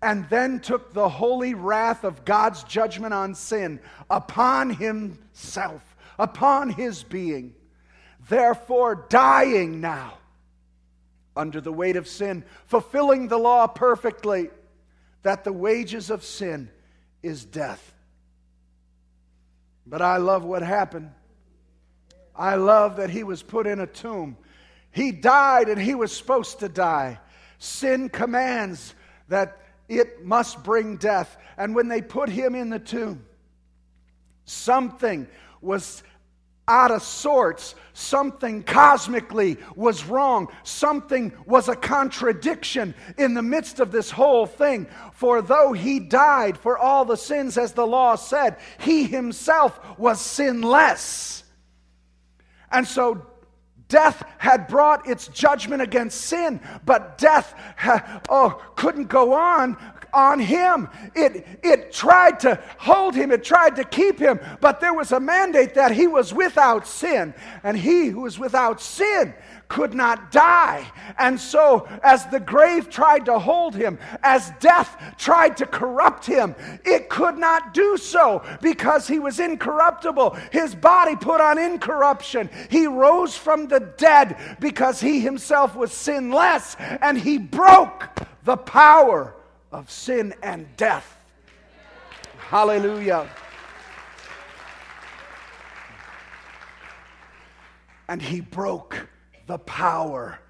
and 0.00 0.28
then 0.28 0.60
took 0.60 0.92
the 0.92 1.08
holy 1.08 1.54
wrath 1.54 2.04
of 2.04 2.24
God's 2.24 2.62
judgment 2.62 3.12
on 3.12 3.34
sin 3.34 3.80
upon 4.08 4.70
himself, 4.70 5.96
upon 6.20 6.70
his 6.70 7.02
being. 7.02 7.52
Therefore, 8.28 9.06
dying 9.08 9.80
now 9.80 10.18
under 11.34 11.60
the 11.60 11.72
weight 11.72 11.96
of 11.96 12.06
sin, 12.06 12.44
fulfilling 12.66 13.26
the 13.26 13.38
law 13.38 13.66
perfectly, 13.66 14.50
that 15.24 15.42
the 15.42 15.52
wages 15.52 16.10
of 16.10 16.22
sin 16.22 16.70
is 17.24 17.44
death. 17.44 17.92
But 19.86 20.02
I 20.02 20.18
love 20.18 20.44
what 20.44 20.62
happened. 20.62 21.10
I 22.34 22.54
love 22.54 22.96
that 22.96 23.10
he 23.10 23.24
was 23.24 23.42
put 23.42 23.66
in 23.66 23.80
a 23.80 23.86
tomb. 23.86 24.36
He 24.92 25.12
died 25.12 25.68
and 25.68 25.80
he 25.80 25.94
was 25.94 26.16
supposed 26.16 26.60
to 26.60 26.68
die. 26.68 27.18
Sin 27.58 28.08
commands 28.08 28.94
that 29.28 29.58
it 29.88 30.24
must 30.24 30.62
bring 30.62 30.96
death. 30.96 31.36
And 31.56 31.74
when 31.74 31.88
they 31.88 32.00
put 32.00 32.28
him 32.28 32.54
in 32.54 32.70
the 32.70 32.78
tomb, 32.78 33.24
something 34.44 35.28
was 35.60 36.02
out 36.68 36.90
of 36.90 37.02
sorts. 37.02 37.74
Something 37.92 38.62
cosmically 38.62 39.58
was 39.74 40.04
wrong. 40.04 40.48
Something 40.62 41.32
was 41.46 41.68
a 41.68 41.76
contradiction 41.76 42.94
in 43.18 43.34
the 43.34 43.42
midst 43.42 43.80
of 43.80 43.92
this 43.92 44.10
whole 44.10 44.46
thing. 44.46 44.86
For 45.12 45.42
though 45.42 45.72
he 45.72 45.98
died 45.98 46.56
for 46.56 46.78
all 46.78 47.04
the 47.04 47.16
sins, 47.16 47.58
as 47.58 47.72
the 47.72 47.86
law 47.86 48.16
said, 48.16 48.56
he 48.78 49.04
himself 49.04 49.98
was 49.98 50.20
sinless. 50.20 51.44
And 52.70 52.86
so 52.86 53.26
Death 53.90 54.24
had 54.38 54.68
brought 54.68 55.08
its 55.08 55.26
judgment 55.26 55.82
against 55.82 56.20
sin, 56.20 56.60
but 56.86 57.18
death 57.18 57.52
ha, 57.76 58.22
oh, 58.28 58.62
couldn't 58.76 59.08
go 59.08 59.34
on 59.34 59.76
on 60.12 60.38
him. 60.38 60.88
It, 61.14 61.46
it 61.62 61.92
tried 61.92 62.40
to 62.40 62.62
hold 62.78 63.14
him, 63.14 63.30
it 63.30 63.44
tried 63.44 63.76
to 63.76 63.84
keep 63.84 64.18
him, 64.18 64.40
but 64.60 64.80
there 64.80 64.94
was 64.94 65.12
a 65.12 65.20
mandate 65.20 65.74
that 65.74 65.92
he 65.92 66.06
was 66.06 66.32
without 66.32 66.86
sin. 66.86 67.34
And 67.62 67.76
he 67.76 68.06
who 68.06 68.26
is 68.26 68.38
without 68.38 68.80
sin 68.80 69.34
could 69.70 69.94
not 69.94 70.32
die. 70.32 70.84
And 71.16 71.40
so, 71.40 71.88
as 72.02 72.26
the 72.26 72.40
grave 72.40 72.90
tried 72.90 73.24
to 73.26 73.38
hold 73.38 73.74
him, 73.74 73.98
as 74.22 74.52
death 74.58 75.14
tried 75.16 75.56
to 75.58 75.66
corrupt 75.66 76.26
him, 76.26 76.54
it 76.84 77.08
could 77.08 77.38
not 77.38 77.72
do 77.72 77.96
so 77.96 78.42
because 78.60 79.06
he 79.06 79.20
was 79.20 79.38
incorruptible. 79.38 80.36
His 80.50 80.74
body 80.74 81.16
put 81.16 81.40
on 81.40 81.56
incorruption. 81.56 82.50
He 82.68 82.86
rose 82.86 83.36
from 83.36 83.68
the 83.68 83.80
dead 83.96 84.56
because 84.60 85.00
he 85.00 85.20
himself 85.20 85.76
was 85.76 85.92
sinless 85.92 86.76
and 87.00 87.16
he 87.16 87.38
broke 87.38 88.08
the 88.44 88.56
power 88.56 89.34
of 89.72 89.90
sin 89.90 90.34
and 90.42 90.66
death. 90.76 91.16
Hallelujah. 92.38 93.28
And 98.08 98.20
he 98.20 98.40
broke 98.40 99.08
the 99.46 99.58
power 99.58 100.40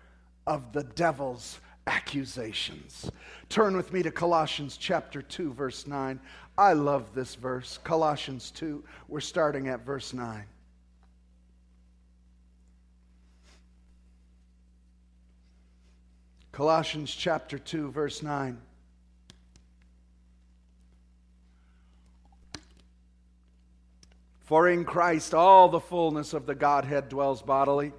of 0.46 0.72
the 0.72 0.84
devil's 0.84 1.60
accusations. 1.86 3.10
Turn 3.48 3.76
with 3.76 3.92
me 3.92 4.02
to 4.02 4.10
Colossians 4.10 4.76
chapter 4.76 5.20
2, 5.20 5.52
verse 5.52 5.86
9. 5.86 6.20
I 6.56 6.72
love 6.72 7.14
this 7.14 7.34
verse. 7.34 7.78
Colossians 7.84 8.50
2, 8.52 8.82
we're 9.08 9.20
starting 9.20 9.68
at 9.68 9.84
verse 9.84 10.12
9. 10.12 10.44
Colossians 16.52 17.14
chapter 17.14 17.58
2, 17.58 17.90
verse 17.90 18.22
9. 18.22 18.58
For 24.50 24.68
in 24.68 24.84
Christ 24.84 25.32
all 25.32 25.68
the 25.68 25.78
fullness 25.78 26.34
of 26.34 26.44
the 26.44 26.56
Godhead 26.56 27.08
dwells 27.08 27.40
bodily. 27.40 27.92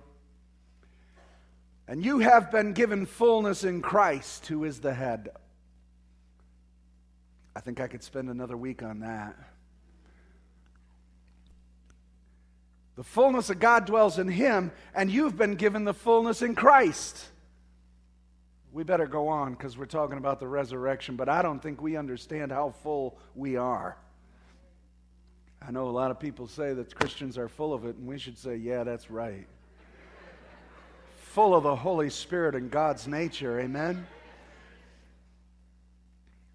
And 1.87 2.03
you 2.03 2.19
have 2.19 2.51
been 2.51 2.73
given 2.73 3.05
fullness 3.05 3.63
in 3.63 3.81
Christ, 3.81 4.47
who 4.47 4.65
is 4.65 4.81
the 4.81 4.93
head. 4.93 5.29
I 7.55 7.61
think 7.61 7.79
I 7.79 7.87
could 7.87 8.03
spend 8.03 8.29
another 8.29 8.57
week 8.57 8.83
on 8.83 8.99
that. 8.99 9.33
The 12.97 13.03
fullness 13.05 13.49
of 13.49 13.59
God 13.59 13.85
dwells 13.85 14.19
in 14.19 14.27
him, 14.27 14.73
and 14.93 15.09
you've 15.09 15.37
been 15.37 15.55
given 15.55 15.85
the 15.85 15.93
fullness 15.93 16.41
in 16.41 16.53
Christ. 16.53 17.27
We 18.73 18.83
better 18.83 19.07
go 19.07 19.29
on 19.29 19.53
because 19.53 19.77
we're 19.77 19.85
talking 19.85 20.17
about 20.17 20.41
the 20.41 20.49
resurrection, 20.49 21.15
but 21.15 21.29
I 21.29 21.43
don't 21.43 21.63
think 21.63 21.81
we 21.81 21.95
understand 21.95 22.51
how 22.51 22.71
full 22.83 23.17
we 23.35 23.55
are. 23.55 23.95
I 25.65 25.71
know 25.71 25.87
a 25.87 25.91
lot 25.91 26.09
of 26.11 26.19
people 26.19 26.47
say 26.47 26.73
that 26.73 26.95
Christians 26.95 27.37
are 27.37 27.47
full 27.47 27.73
of 27.73 27.85
it, 27.85 27.95
and 27.95 28.07
we 28.07 28.17
should 28.17 28.37
say, 28.37 28.55
yeah, 28.55 28.83
that's 28.83 29.11
right. 29.11 29.47
full 31.31 31.55
of 31.55 31.63
the 31.63 31.75
Holy 31.75 32.09
Spirit 32.09 32.55
and 32.55 32.69
God's 32.69 33.07
nature. 33.07 33.59
Amen. 33.59 34.05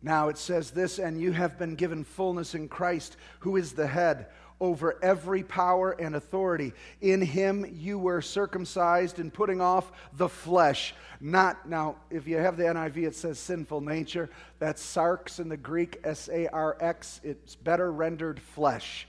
Now 0.03 0.29
it 0.29 0.37
says 0.37 0.71
this, 0.71 0.99
and 0.99 1.19
you 1.21 1.33
have 1.33 1.59
been 1.59 1.77
given 1.77 2.05
fullness 2.05 2.55
in 2.55 2.69
Christ, 2.69 3.17
who 3.41 3.57
is 3.57 3.73
the 3.73 3.87
head 3.87 4.27
over 4.61 4.99
every 5.03 5.43
power 5.43 5.93
and 5.93 6.15
authority. 6.15 6.73
In 7.01 7.21
him 7.21 7.67
you 7.73 7.99
were 7.99 8.23
circumcised 8.23 9.19
in 9.19 9.31
putting 9.31 9.61
off 9.61 9.93
the 10.15 10.29
flesh. 10.29 10.95
Not, 11.21 11.69
now, 11.69 11.97
if 12.11 12.27
you 12.27 12.39
have 12.39 12.57
the 12.57 12.65
NIV, 12.65 13.09
it 13.09 13.15
says 13.15 13.39
sinful 13.39 13.81
nature. 13.81 14.31
That's 14.59 14.83
sarx 14.83 15.41
in 15.41 15.49
the 15.49 15.57
Greek, 15.57 16.01
S 16.05 16.29
A 16.33 16.49
R 16.49 16.77
X. 16.81 17.21
It's 17.23 17.55
better 17.55 17.93
rendered 17.93 18.41
flesh. 18.41 19.07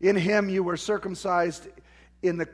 In 0.00 0.16
him 0.16 0.48
you 0.48 0.62
were 0.62 0.76
circumcised 0.76 1.68
in 2.22 2.38
the 2.38 2.48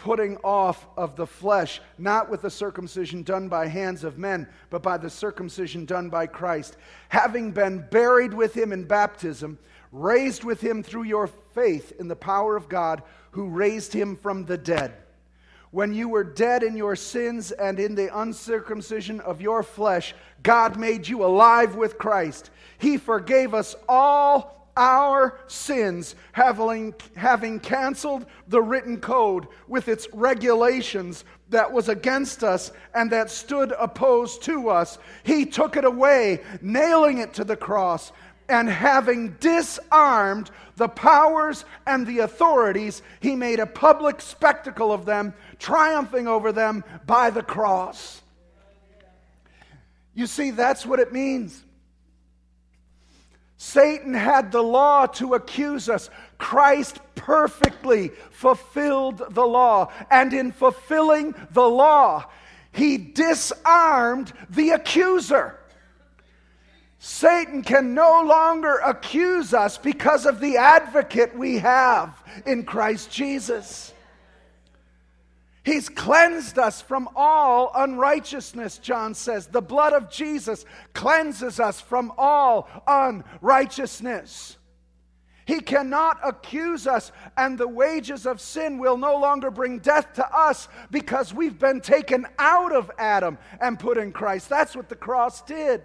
putting 0.00 0.38
off 0.38 0.86
of 0.96 1.14
the 1.14 1.26
flesh, 1.26 1.80
not 1.98 2.30
with 2.30 2.40
the 2.40 2.50
circumcision 2.50 3.22
done 3.22 3.48
by 3.48 3.66
hands 3.66 4.02
of 4.02 4.16
men, 4.16 4.48
but 4.70 4.82
by 4.82 4.96
the 4.96 5.10
circumcision 5.10 5.84
done 5.84 6.08
by 6.08 6.26
Christ, 6.26 6.78
having 7.10 7.52
been 7.52 7.86
buried 7.90 8.32
with 8.32 8.54
him 8.56 8.72
in 8.72 8.84
baptism, 8.84 9.58
raised 9.92 10.44
with 10.44 10.60
him 10.60 10.82
through 10.82 11.04
your 11.04 11.26
faith 11.26 11.92
in 11.98 12.08
the 12.08 12.16
power 12.16 12.56
of 12.56 12.68
God 12.68 13.02
who 13.32 13.48
raised 13.48 13.92
him 13.92 14.16
from 14.16 14.44
the 14.44 14.58
dead. 14.58 14.94
When 15.70 15.94
you 15.94 16.08
were 16.08 16.24
dead 16.24 16.62
in 16.62 16.76
your 16.76 16.96
sins 16.96 17.52
and 17.52 17.78
in 17.78 17.94
the 17.94 18.16
uncircumcision 18.18 19.20
of 19.20 19.40
your 19.40 19.62
flesh, 19.62 20.14
God 20.42 20.76
made 20.76 21.06
you 21.06 21.24
alive 21.24 21.76
with 21.76 21.98
Christ. 21.98 22.50
He 22.78 22.96
forgave 22.96 23.54
us 23.54 23.76
all 23.88 24.60
our 24.76 25.38
sins, 25.46 26.14
having, 26.32 26.94
having 27.14 27.60
canceled 27.60 28.26
the 28.48 28.62
written 28.62 28.98
code 28.98 29.46
with 29.68 29.88
its 29.88 30.08
regulations 30.12 31.24
that 31.50 31.70
was 31.70 31.88
against 31.88 32.42
us 32.42 32.72
and 32.94 33.10
that 33.10 33.30
stood 33.30 33.72
opposed 33.78 34.42
to 34.44 34.70
us. 34.70 34.98
He 35.22 35.44
took 35.44 35.76
it 35.76 35.84
away, 35.84 36.42
nailing 36.62 37.18
it 37.18 37.34
to 37.34 37.44
the 37.44 37.56
cross. 37.56 38.12
And 38.50 38.68
having 38.68 39.36
disarmed 39.40 40.50
the 40.76 40.88
powers 40.88 41.64
and 41.86 42.06
the 42.06 42.20
authorities, 42.20 43.02
he 43.20 43.36
made 43.36 43.60
a 43.60 43.66
public 43.66 44.20
spectacle 44.20 44.92
of 44.92 45.04
them, 45.04 45.34
triumphing 45.58 46.26
over 46.26 46.52
them 46.52 46.84
by 47.06 47.30
the 47.30 47.42
cross. 47.42 48.20
You 50.14 50.26
see, 50.26 50.50
that's 50.50 50.84
what 50.84 50.98
it 50.98 51.12
means 51.12 51.64
Satan 53.62 54.14
had 54.14 54.52
the 54.52 54.62
law 54.62 55.04
to 55.04 55.34
accuse 55.34 55.90
us. 55.90 56.08
Christ 56.38 56.98
perfectly 57.14 58.08
fulfilled 58.30 59.22
the 59.34 59.44
law. 59.44 59.92
And 60.10 60.32
in 60.32 60.50
fulfilling 60.50 61.34
the 61.50 61.68
law, 61.68 62.24
he 62.72 62.96
disarmed 62.96 64.32
the 64.48 64.70
accuser. 64.70 65.59
Satan 67.02 67.62
can 67.62 67.94
no 67.94 68.22
longer 68.22 68.74
accuse 68.84 69.54
us 69.54 69.78
because 69.78 70.26
of 70.26 70.38
the 70.38 70.58
advocate 70.58 71.34
we 71.34 71.56
have 71.56 72.22
in 72.44 72.62
Christ 72.62 73.10
Jesus. 73.10 73.94
He's 75.64 75.88
cleansed 75.88 76.58
us 76.58 76.82
from 76.82 77.08
all 77.16 77.72
unrighteousness, 77.74 78.76
John 78.76 79.14
says. 79.14 79.46
The 79.46 79.62
blood 79.62 79.94
of 79.94 80.10
Jesus 80.10 80.66
cleanses 80.92 81.58
us 81.58 81.80
from 81.80 82.12
all 82.18 82.68
unrighteousness. 82.86 84.58
He 85.46 85.60
cannot 85.60 86.20
accuse 86.22 86.86
us, 86.86 87.12
and 87.34 87.56
the 87.56 87.66
wages 87.66 88.26
of 88.26 88.42
sin 88.42 88.76
will 88.76 88.98
no 88.98 89.16
longer 89.16 89.50
bring 89.50 89.78
death 89.78 90.12
to 90.14 90.36
us 90.36 90.68
because 90.90 91.32
we've 91.32 91.58
been 91.58 91.80
taken 91.80 92.26
out 92.38 92.74
of 92.74 92.90
Adam 92.98 93.38
and 93.58 93.78
put 93.78 93.96
in 93.96 94.12
Christ. 94.12 94.50
That's 94.50 94.76
what 94.76 94.90
the 94.90 94.96
cross 94.96 95.40
did. 95.40 95.82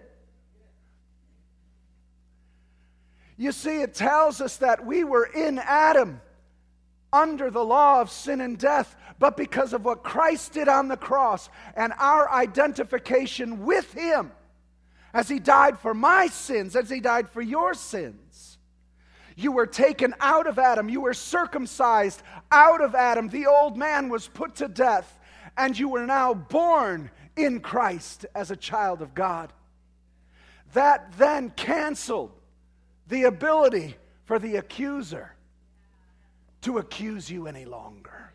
You 3.38 3.52
see, 3.52 3.82
it 3.82 3.94
tells 3.94 4.40
us 4.40 4.58
that 4.58 4.86
we 4.86 5.04
were 5.04 5.26
in 5.26 5.60
Adam 5.60 6.22
under 7.12 7.50
the 7.50 7.64
law 7.64 8.02
of 8.02 8.12
sin 8.12 8.42
and 8.42 8.58
death, 8.58 8.96
but 9.20 9.38
because 9.38 9.74
of 9.74 9.86
what 9.86 10.04
Christ 10.04 10.54
did 10.54 10.68
on 10.68 10.88
the 10.88 10.98
cross 10.98 11.50
and 11.76 11.94
our 11.98 12.30
identification 12.32 13.66
with 13.66 13.94
Him, 13.94 14.32
as 15.14 15.30
He 15.30 15.40
died 15.40 15.80
for 15.80 15.94
my 15.94 16.28
sins, 16.28 16.76
as 16.76 16.90
He 16.90 17.00
died 17.00 17.30
for 17.30 17.42
your 17.42 17.74
sins. 17.74 18.58
You 19.38 19.52
were 19.52 19.66
taken 19.66 20.14
out 20.22 20.48
of 20.48 20.60
Adam. 20.60 20.88
You 20.88 21.02
were 21.02 21.14
circumcised 21.14 22.22
out 22.52 22.82
of 22.82 22.96
Adam. 22.96 23.28
The 23.28 23.48
old 23.48 23.78
man 23.78 24.08
was 24.08 24.28
put 24.28 24.56
to 24.56 24.70
death, 24.70 25.20
and 25.58 25.78
you 25.78 25.90
were 25.90 26.06
now 26.06 26.34
born 26.34 27.12
in 27.36 27.60
Christ 27.60 28.26
as 28.34 28.50
a 28.50 28.56
child 28.56 29.02
of 29.02 29.14
God. 29.14 29.52
That 30.74 31.14
then 31.18 31.50
canceled 31.50 32.32
the 33.08 33.24
ability 33.24 33.96
for 34.26 34.40
the 34.40 34.56
accuser 34.56 35.34
to 36.62 36.80
accuse 36.80 37.30
you 37.30 37.48
any 37.48 37.66
longer. 37.66 38.34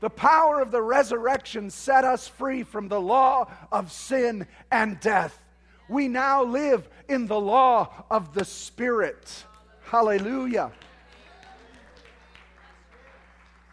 The 0.00 0.10
power 0.10 0.60
of 0.60 0.70
the 0.70 0.80
resurrection 0.80 1.70
set 1.70 2.04
us 2.04 2.28
free 2.28 2.62
from 2.62 2.88
the 2.88 3.00
law 3.00 3.50
of 3.72 3.90
sin 3.90 4.46
and 4.70 5.00
death. 5.00 5.42
We 5.88 6.06
now 6.06 6.44
live 6.44 6.88
in 7.08 7.26
the 7.26 7.40
law 7.40 8.04
of 8.10 8.32
the 8.32 8.44
Spirit. 8.44 9.44
Hallelujah. 9.82 10.70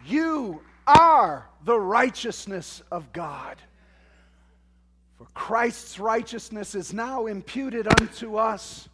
You 0.05 0.61
are 0.87 1.47
the 1.63 1.79
righteousness 1.79 2.81
of 2.91 3.11
God. 3.13 3.57
For 5.17 5.25
Christ's 5.33 5.99
righteousness 5.99 6.75
is 6.75 6.93
now 6.93 7.27
imputed 7.27 7.87
unto 7.99 8.37
us, 8.37 8.89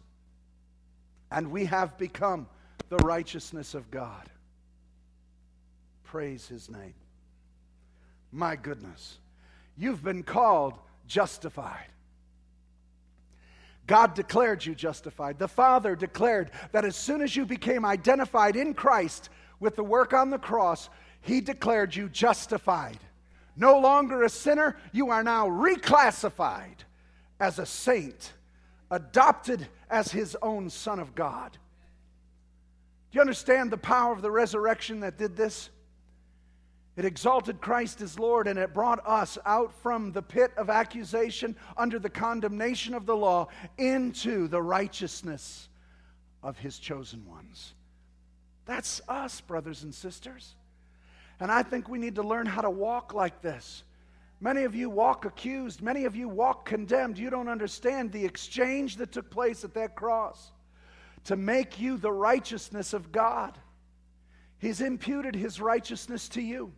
and 1.32 1.50
we 1.50 1.64
have 1.66 1.98
become 1.98 2.46
the 2.88 2.96
righteousness 2.98 3.74
of 3.74 3.90
God. 3.90 4.30
Praise 6.04 6.46
his 6.46 6.68
name. 6.68 6.94
My 8.30 8.56
goodness. 8.56 9.18
You've 9.76 10.02
been 10.02 10.22
called 10.22 10.74
justified. 11.06 11.86
God 13.86 14.14
declared 14.14 14.64
you 14.64 14.74
justified. 14.74 15.38
The 15.38 15.48
Father 15.48 15.96
declared 15.96 16.50
that 16.72 16.84
as 16.84 16.96
soon 16.96 17.20
as 17.20 17.34
you 17.34 17.44
became 17.44 17.84
identified 17.84 18.56
in 18.56 18.74
Christ 18.74 19.28
with 19.58 19.76
the 19.76 19.84
work 19.84 20.12
on 20.12 20.30
the 20.30 20.38
cross, 20.38 20.88
He 21.20 21.40
declared 21.40 21.94
you 21.96 22.08
justified. 22.08 22.98
No 23.56 23.78
longer 23.78 24.22
a 24.22 24.28
sinner, 24.28 24.76
you 24.92 25.10
are 25.10 25.22
now 25.22 25.48
reclassified 25.48 26.84
as 27.40 27.58
a 27.58 27.66
saint, 27.66 28.32
adopted 28.90 29.66
as 29.92 30.10
His 30.10 30.36
own 30.42 30.70
Son 30.70 30.98
of 30.98 31.14
God. 31.14 31.52
Do 31.52 33.16
you 33.16 33.20
understand 33.20 33.70
the 33.70 33.76
power 33.76 34.12
of 34.12 34.22
the 34.22 34.30
resurrection 34.30 35.00
that 35.00 35.18
did 35.18 35.36
this? 35.36 35.68
It 36.96 37.04
exalted 37.04 37.60
Christ 37.60 38.00
as 38.00 38.18
Lord, 38.18 38.48
and 38.48 38.58
it 38.58 38.74
brought 38.74 39.06
us 39.06 39.38
out 39.46 39.72
from 39.82 40.12
the 40.12 40.22
pit 40.22 40.50
of 40.56 40.70
accusation 40.70 41.56
under 41.76 41.98
the 41.98 42.10
condemnation 42.10 42.94
of 42.94 43.06
the 43.06 43.16
law 43.16 43.48
into 43.78 44.48
the 44.48 44.60
righteousness 44.62 45.68
of 46.42 46.58
His 46.58 46.78
chosen 46.78 47.26
ones. 47.26 47.74
That's 48.64 49.02
us, 49.08 49.40
brothers 49.42 49.82
and 49.82 49.94
sisters. 49.94 50.54
And 51.38 51.50
I 51.50 51.62
think 51.62 51.88
we 51.88 51.98
need 51.98 52.14
to 52.14 52.22
learn 52.22 52.46
how 52.46 52.62
to 52.62 52.70
walk 52.70 53.12
like 53.12 53.42
this. 53.42 53.84
Many 54.42 54.64
of 54.64 54.74
you 54.74 54.90
walk 54.90 55.24
accused, 55.24 55.82
many 55.82 56.04
of 56.04 56.16
you 56.16 56.28
walk 56.28 56.66
condemned. 56.66 57.16
You 57.16 57.30
don't 57.30 57.48
understand 57.48 58.10
the 58.10 58.24
exchange 58.24 58.96
that 58.96 59.12
took 59.12 59.30
place 59.30 59.62
at 59.62 59.72
that 59.74 59.94
cross 59.94 60.50
to 61.26 61.36
make 61.36 61.78
you 61.78 61.96
the 61.96 62.10
righteousness 62.10 62.92
of 62.92 63.12
God. 63.12 63.56
He's 64.58 64.80
imputed 64.80 65.36
His 65.36 65.60
righteousness 65.60 66.28
to 66.30 66.42
you. 66.42 66.72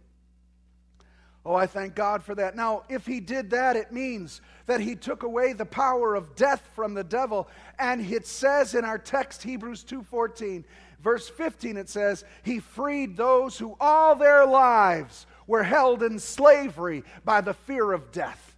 Oh, 1.47 1.55
I 1.55 1.67
thank 1.67 1.95
God 1.95 2.23
for 2.23 2.35
that. 2.35 2.55
Now, 2.55 2.85
if 2.91 3.07
he 3.07 3.21
did 3.21 3.51
that, 3.51 3.77
it 3.77 3.93
means 3.93 4.43
that 4.67 4.81
he 4.81 4.95
took 4.95 5.23
away 5.23 5.53
the 5.53 5.67
power 5.67 6.15
of 6.15 6.35
death 6.35 6.69
from 6.75 6.95
the 6.95 7.05
devil. 7.05 7.49
And 7.79 8.01
it 8.01 8.27
says 8.27 8.75
in 8.75 8.85
our 8.85 8.99
text, 8.99 9.43
Hebrews 9.43 9.85
2:14, 9.85 10.65
verse 11.01 11.29
15, 11.29 11.77
it 11.77 11.91
says, 11.91 12.25
He 12.43 12.61
freed 12.61 13.17
those 13.17 13.59
who 13.59 13.77
all 13.79 14.17
their 14.17 14.47
lives 14.47 15.27
were 15.47 15.63
held 15.63 16.03
in 16.03 16.19
slavery 16.19 17.05
by 17.25 17.41
the 17.41 17.55
fear 17.55 17.93
of 17.93 18.13
death. 18.13 18.57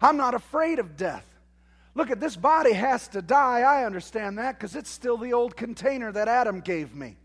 I'm 0.00 0.16
not 0.16 0.34
afraid 0.34 0.78
of 0.78 0.96
death. 0.96 1.26
Look 1.94 2.10
at 2.10 2.20
this 2.20 2.36
body 2.36 2.72
has 2.72 3.08
to 3.08 3.22
die. 3.22 3.60
I 3.60 3.84
understand 3.84 4.38
that 4.38 4.58
because 4.58 4.74
it's 4.74 4.90
still 4.90 5.16
the 5.16 5.32
old 5.32 5.56
container 5.56 6.10
that 6.12 6.28
Adam 6.28 6.60
gave 6.60 6.94
me. 6.94 7.16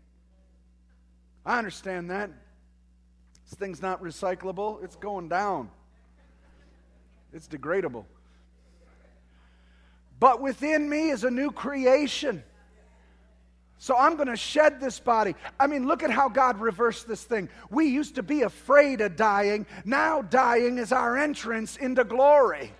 I 1.44 1.58
understand 1.58 2.10
that. 2.10 2.30
This 3.48 3.58
thing's 3.58 3.82
not 3.82 4.00
recyclable, 4.00 4.82
it's 4.84 4.96
going 4.96 5.28
down. 5.28 5.70
It's 7.32 7.48
degradable. 7.48 8.04
But 10.20 10.40
within 10.40 10.88
me 10.88 11.10
is 11.10 11.24
a 11.24 11.30
new 11.30 11.50
creation. 11.50 12.44
So 13.82 13.96
I'm 13.96 14.16
going 14.16 14.28
to 14.28 14.36
shed 14.36 14.78
this 14.78 15.00
body. 15.00 15.34
I 15.58 15.66
mean, 15.66 15.88
look 15.88 16.02
at 16.02 16.10
how 16.10 16.28
God 16.28 16.60
reversed 16.60 17.08
this 17.08 17.24
thing. 17.24 17.48
We 17.70 17.86
used 17.86 18.16
to 18.16 18.22
be 18.22 18.42
afraid 18.42 19.00
of 19.00 19.16
dying. 19.16 19.64
Now 19.86 20.20
dying 20.20 20.76
is 20.76 20.92
our 20.92 21.16
entrance 21.16 21.78
into 21.78 22.04
glory. 22.04 22.74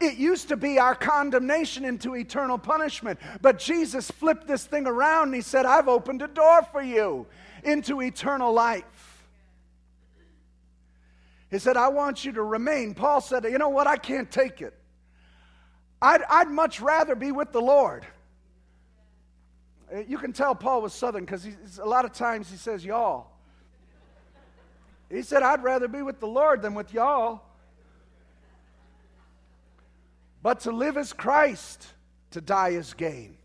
It 0.00 0.18
used 0.18 0.48
to 0.48 0.56
be 0.56 0.80
our 0.80 0.96
condemnation 0.96 1.84
into 1.84 2.16
eternal 2.16 2.58
punishment, 2.58 3.20
but 3.40 3.60
Jesus 3.60 4.10
flipped 4.10 4.48
this 4.48 4.66
thing 4.66 4.88
around 4.88 5.28
and 5.28 5.36
he 5.36 5.40
said, 5.40 5.66
I've 5.66 5.86
opened 5.86 6.22
a 6.22 6.26
door 6.26 6.64
for 6.72 6.82
you 6.82 7.24
into 7.62 8.02
eternal 8.02 8.52
life. 8.52 9.24
He 11.52 11.60
said, 11.60 11.76
I 11.76 11.90
want 11.90 12.24
you 12.24 12.32
to 12.32 12.42
remain. 12.42 12.92
Paul 12.92 13.20
said, 13.20 13.44
You 13.44 13.58
know 13.58 13.68
what? 13.68 13.86
I 13.86 13.98
can't 13.98 14.32
take 14.32 14.60
it. 14.60 14.74
I'd, 16.02 16.22
I'd 16.28 16.48
much 16.48 16.80
rather 16.80 17.14
be 17.14 17.30
with 17.30 17.52
the 17.52 17.62
Lord. 17.62 18.04
Uh, 19.92 20.00
you 20.06 20.18
can 20.18 20.32
tell 20.32 20.54
Paul 20.54 20.82
was 20.82 20.92
Southern 20.92 21.24
because 21.24 21.46
a 21.78 21.86
lot 21.86 22.04
of 22.04 22.12
times 22.12 22.50
he 22.50 22.56
says, 22.56 22.84
Y'all. 22.84 23.28
He 25.10 25.22
said, 25.22 25.42
I'd 25.42 25.62
rather 25.62 25.86
be 25.86 26.02
with 26.02 26.18
the 26.18 26.26
Lord 26.26 26.62
than 26.62 26.74
with 26.74 26.92
y'all. 26.92 27.42
But 30.42 30.60
to 30.60 30.72
live 30.72 30.96
as 30.96 31.12
Christ, 31.12 31.86
to 32.32 32.40
die 32.40 32.70
is 32.70 32.94
gain. 32.94 33.36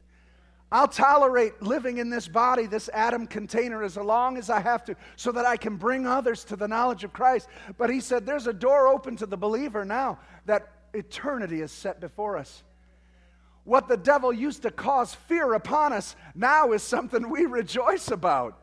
I'll 0.71 0.87
tolerate 0.87 1.61
living 1.61 1.97
in 1.97 2.09
this 2.09 2.27
body, 2.27 2.67
this 2.67 2.89
Adam 2.93 3.25
container, 3.25 3.83
as 3.83 3.97
long 3.97 4.37
as 4.37 4.49
I 4.49 4.59
have 4.59 4.85
to, 4.85 4.95
so 5.15 5.31
that 5.31 5.45
I 5.45 5.57
can 5.57 5.77
bring 5.77 6.05
others 6.05 6.43
to 6.45 6.55
the 6.55 6.67
knowledge 6.67 7.03
of 7.03 7.11
Christ. 7.11 7.47
But 7.77 7.89
he 7.89 7.99
said, 7.99 8.25
There's 8.25 8.47
a 8.47 8.53
door 8.53 8.87
open 8.87 9.15
to 9.17 9.25
the 9.25 9.37
believer 9.37 9.83
now 9.83 10.19
that 10.45 10.71
eternity 10.93 11.61
is 11.61 11.71
set 11.71 11.99
before 11.99 12.37
us. 12.37 12.63
What 13.69 13.87
the 13.87 13.97
devil 13.97 14.33
used 14.33 14.63
to 14.63 14.71
cause 14.71 15.13
fear 15.13 15.53
upon 15.53 15.93
us 15.93 16.15
now 16.33 16.71
is 16.71 16.81
something 16.81 17.29
we 17.29 17.45
rejoice 17.45 18.09
about. 18.09 18.59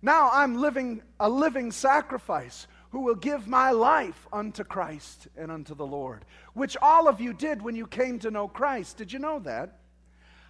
Now 0.00 0.30
I'm 0.32 0.60
living 0.60 1.02
a 1.18 1.28
living 1.28 1.72
sacrifice 1.72 2.68
who 2.90 3.00
will 3.00 3.16
give 3.16 3.48
my 3.48 3.72
life 3.72 4.28
unto 4.32 4.62
Christ 4.62 5.26
and 5.36 5.50
unto 5.50 5.74
the 5.74 5.84
Lord, 5.84 6.24
which 6.54 6.76
all 6.80 7.08
of 7.08 7.20
you 7.20 7.32
did 7.32 7.60
when 7.60 7.74
you 7.74 7.88
came 7.88 8.20
to 8.20 8.30
know 8.30 8.46
Christ. 8.46 8.96
Did 8.96 9.12
you 9.12 9.18
know 9.18 9.40
that? 9.40 9.76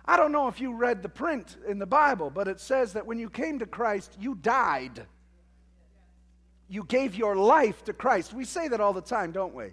I 0.05 0.19
don't 0.19 0.33
know 0.33 0.49
if 0.49 0.61
you 0.61 0.75
read 0.75 1.03
the 1.03 1.09
print 1.09 1.57
in 1.67 1.79
the 1.79 1.87
Bible, 1.87 2.29
but 2.29 2.49
it 2.49 2.61
says 2.61 2.93
that 2.93 3.07
when 3.07 3.19
you 3.19 3.31
came 3.31 3.61
to 3.61 3.67
Christ, 3.67 4.19
you 4.21 4.35
died. 4.35 5.07
You 6.69 6.85
gave 6.85 7.15
your 7.15 7.37
life 7.37 7.85
to 7.85 7.95
Christ. 7.95 8.35
We 8.35 8.45
say 8.45 8.69
that 8.69 8.83
all 8.83 8.93
the 8.93 9.01
time, 9.01 9.33
don't 9.33 9.55
we? 9.55 9.73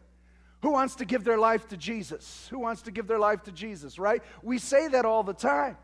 Who 0.63 0.71
wants 0.71 0.95
to 0.95 1.05
give 1.05 1.25
their 1.25 1.37
life 1.37 1.67
to 1.67 1.77
Jesus? 1.77 2.47
Who 2.49 2.57
wants 2.57 2.83
to 2.83 2.91
give 2.91 3.05
their 3.05 3.19
life 3.19 3.43
to 3.43 3.51
Jesus, 3.51 3.99
right? 3.99 4.23
We 4.41 4.59
say 4.59 4.87
that 4.87 5.03
all 5.03 5.21
the 5.21 5.33
time. 5.33 5.75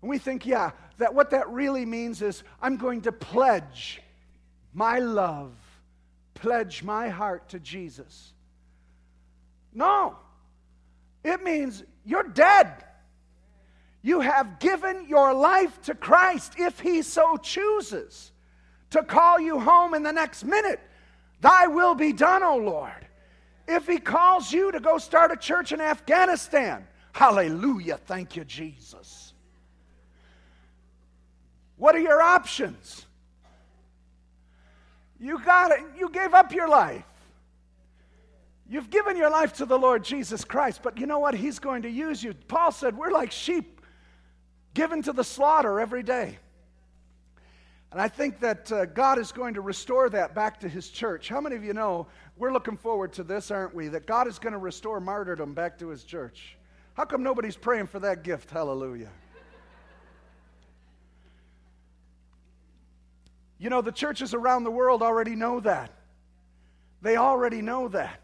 And 0.00 0.08
we 0.08 0.16
think, 0.16 0.46
yeah, 0.46 0.70
that 0.96 1.14
what 1.14 1.28
that 1.30 1.46
really 1.50 1.84
means 1.84 2.22
is 2.22 2.42
I'm 2.62 2.78
going 2.78 3.02
to 3.02 3.12
pledge 3.12 4.00
my 4.72 4.98
love, 5.00 5.52
pledge 6.32 6.82
my 6.82 7.10
heart 7.10 7.50
to 7.50 7.60
Jesus. 7.60 8.32
No, 9.74 10.16
it 11.22 11.42
means 11.42 11.84
you're 12.06 12.22
dead. 12.22 12.82
You 14.00 14.20
have 14.20 14.58
given 14.58 15.06
your 15.06 15.34
life 15.34 15.82
to 15.82 15.94
Christ 15.94 16.54
if 16.56 16.80
He 16.80 17.02
so 17.02 17.36
chooses 17.36 18.32
to 18.88 19.02
call 19.02 19.38
you 19.38 19.60
home 19.60 19.92
in 19.92 20.02
the 20.02 20.12
next 20.12 20.44
minute. 20.44 20.80
Thy 21.42 21.66
will 21.66 21.94
be 21.94 22.14
done, 22.14 22.42
O 22.42 22.56
Lord. 22.56 23.06
If 23.70 23.86
He 23.86 23.98
calls 23.98 24.52
you 24.52 24.72
to 24.72 24.80
go 24.80 24.98
start 24.98 25.30
a 25.30 25.36
church 25.36 25.72
in 25.72 25.80
Afghanistan, 25.80 26.86
hallelujah, 27.12 27.96
thank 27.96 28.36
you, 28.36 28.44
Jesus. 28.44 29.32
What 31.76 31.94
are 31.94 32.00
your 32.00 32.20
options? 32.20 33.06
You 35.20 35.38
got 35.44 35.70
it. 35.70 35.80
You 35.96 36.10
gave 36.10 36.34
up 36.34 36.52
your 36.52 36.68
life. 36.68 37.04
You've 38.68 38.90
given 38.90 39.16
your 39.16 39.30
life 39.30 39.54
to 39.54 39.66
the 39.66 39.78
Lord 39.78 40.04
Jesus 40.04 40.44
Christ, 40.44 40.80
but 40.82 40.98
you 40.98 41.06
know 41.06 41.18
what? 41.18 41.34
He's 41.34 41.58
going 41.58 41.82
to 41.82 41.90
use 41.90 42.22
you. 42.22 42.34
Paul 42.48 42.72
said, 42.72 42.96
We're 42.96 43.10
like 43.10 43.32
sheep 43.32 43.80
given 44.74 45.02
to 45.02 45.12
the 45.12 45.24
slaughter 45.24 45.80
every 45.80 46.02
day. 46.02 46.38
And 47.92 48.00
I 48.00 48.06
think 48.08 48.38
that 48.40 48.70
uh, 48.70 48.86
God 48.86 49.18
is 49.18 49.32
going 49.32 49.54
to 49.54 49.60
restore 49.60 50.08
that 50.10 50.34
back 50.34 50.60
to 50.60 50.68
His 50.68 50.90
church. 50.90 51.28
How 51.28 51.40
many 51.40 51.56
of 51.56 51.64
you 51.64 51.72
know 51.72 52.06
we're 52.36 52.52
looking 52.52 52.76
forward 52.76 53.12
to 53.14 53.24
this, 53.24 53.50
aren't 53.50 53.74
we? 53.74 53.88
That 53.88 54.06
God 54.06 54.28
is 54.28 54.38
going 54.38 54.52
to 54.52 54.58
restore 54.58 55.00
martyrdom 55.00 55.54
back 55.54 55.78
to 55.80 55.88
His 55.88 56.04
church. 56.04 56.56
How 56.94 57.04
come 57.04 57.22
nobody's 57.22 57.56
praying 57.56 57.88
for 57.88 57.98
that 58.00 58.22
gift? 58.22 58.50
Hallelujah. 58.50 59.10
You 63.58 63.68
know, 63.68 63.82
the 63.82 63.92
churches 63.92 64.32
around 64.34 64.64
the 64.64 64.70
world 64.70 65.02
already 65.02 65.34
know 65.34 65.60
that. 65.60 65.92
They 67.02 67.16
already 67.16 67.60
know 67.60 67.88
that. 67.88 68.20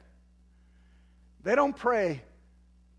They 1.43 1.55
don't 1.55 1.77
pray 1.77 2.23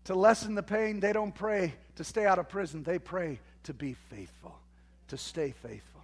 to 0.04 0.14
lessen 0.14 0.54
the 0.54 0.62
pain, 0.62 1.00
they 1.00 1.12
don't 1.12 1.34
pray 1.34 1.74
to 1.96 2.04
stay 2.04 2.24
out 2.26 2.38
of 2.38 2.48
prison. 2.48 2.82
They 2.82 2.98
pray 2.98 3.40
to 3.64 3.74
be 3.74 3.94
faithful, 4.08 4.56
to 5.08 5.18
stay 5.18 5.52
faithful. 5.62 5.97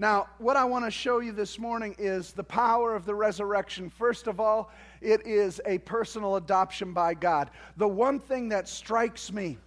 Now, 0.00 0.28
what 0.38 0.56
I 0.56 0.64
want 0.64 0.84
to 0.84 0.92
show 0.92 1.18
you 1.18 1.32
this 1.32 1.58
morning 1.58 1.96
is 1.98 2.32
the 2.32 2.44
power 2.44 2.94
of 2.94 3.04
the 3.04 3.16
resurrection. 3.16 3.90
First 3.90 4.28
of 4.28 4.38
all, 4.38 4.70
it 5.00 5.26
is 5.26 5.60
a 5.66 5.78
personal 5.78 6.36
adoption 6.36 6.92
by 6.92 7.14
God. 7.14 7.50
The 7.76 7.88
one 7.88 8.20
thing 8.20 8.50
that 8.50 8.68
strikes 8.68 9.32
me 9.32 9.58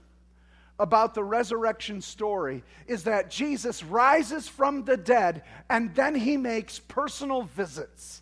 about 0.80 1.14
the 1.14 1.24
resurrection 1.24 2.02
story 2.02 2.64
is 2.88 3.04
that 3.04 3.30
Jesus 3.30 3.84
rises 3.84 4.48
from 4.48 4.86
the 4.86 4.96
dead 4.96 5.44
and 5.70 5.94
then 5.96 6.16
he 6.16 6.38
makes 6.38 6.80
personal 6.80 7.44
visits. 7.44 8.22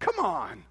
Come 0.00 0.18
on. 0.18 0.64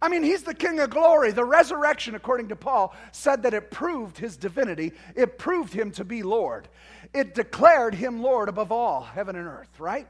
I 0.00 0.08
mean, 0.08 0.22
he's 0.22 0.42
the 0.42 0.54
King 0.54 0.80
of 0.80 0.90
glory. 0.90 1.32
The 1.32 1.44
resurrection, 1.44 2.14
according 2.14 2.48
to 2.48 2.56
Paul, 2.56 2.94
said 3.12 3.42
that 3.44 3.54
it 3.54 3.70
proved 3.70 4.18
his 4.18 4.36
divinity, 4.36 4.92
it 5.14 5.38
proved 5.38 5.72
him 5.72 5.90
to 5.92 6.04
be 6.04 6.22
Lord. 6.22 6.68
It 7.14 7.34
declared 7.34 7.94
him 7.94 8.20
Lord 8.20 8.48
above 8.48 8.72
all 8.72 9.02
heaven 9.02 9.36
and 9.36 9.46
earth, 9.46 9.78
right? 9.78 10.08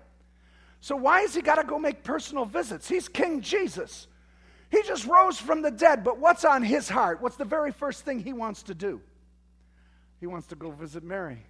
So, 0.81 0.97
why 0.97 1.21
has 1.21 1.35
he 1.35 1.43
got 1.43 1.57
to 1.57 1.65
go 1.65 1.79
make 1.79 2.03
personal 2.03 2.47
visits? 2.47 2.89
He's 2.89 3.09
King 3.09 3.43
Jesus. 3.43 4.07
He 4.71 4.83
just 4.83 5.07
rose 5.07 5.39
from 5.39 5.63
the 5.63 5.71
dead, 5.71 6.03
but 6.03 6.19
what's 6.19 6.45
on 6.45 6.63
his 6.63 6.89
heart? 6.89 7.21
What's 7.21 7.37
the 7.37 7.45
very 7.45 7.71
first 7.71 8.05
thing 8.05 8.19
he 8.19 8.33
wants 8.33 8.65
to 8.65 8.75
do? 8.75 9.01
He 10.19 10.27
wants 10.27 10.47
to 10.49 10.57
go 10.57 10.71
visit 10.71 11.05
Mary. 11.05 11.47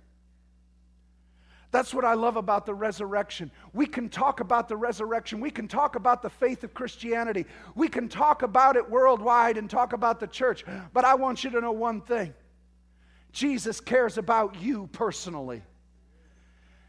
That's 1.70 1.94
what 1.94 2.04
I 2.04 2.14
love 2.14 2.36
about 2.36 2.66
the 2.66 2.74
resurrection. 2.74 3.50
We 3.72 3.86
can 3.86 4.08
talk 4.08 4.40
about 4.40 4.68
the 4.68 4.76
resurrection. 4.76 5.40
We 5.40 5.50
can 5.50 5.66
talk 5.66 5.96
about 5.96 6.22
the 6.22 6.30
faith 6.30 6.62
of 6.62 6.74
Christianity. 6.74 7.46
We 7.74 7.88
can 7.88 8.08
talk 8.08 8.42
about 8.42 8.76
it 8.76 8.88
worldwide 8.88 9.56
and 9.56 9.68
talk 9.68 9.92
about 9.92 10.20
the 10.20 10.26
church. 10.26 10.64
But 10.92 11.04
I 11.04 11.14
want 11.14 11.42
you 11.42 11.50
to 11.50 11.60
know 11.60 11.72
one 11.72 12.00
thing 12.00 12.34
Jesus 13.34 13.80
cares 13.80 14.16
about 14.16 14.62
you 14.62 14.88
personally. 14.92 15.62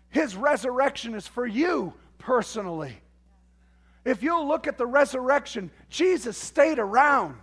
His 0.10 0.36
resurrection 0.36 1.15
is 1.15 1.27
for 1.27 1.45
you 1.45 1.93
personally. 2.19 2.95
If 4.05 4.21
you'll 4.21 4.47
look 4.47 4.67
at 4.67 4.77
the 4.77 4.86
resurrection, 4.86 5.71
Jesus 5.89 6.38
stayed 6.38 6.77
around. 6.77 7.39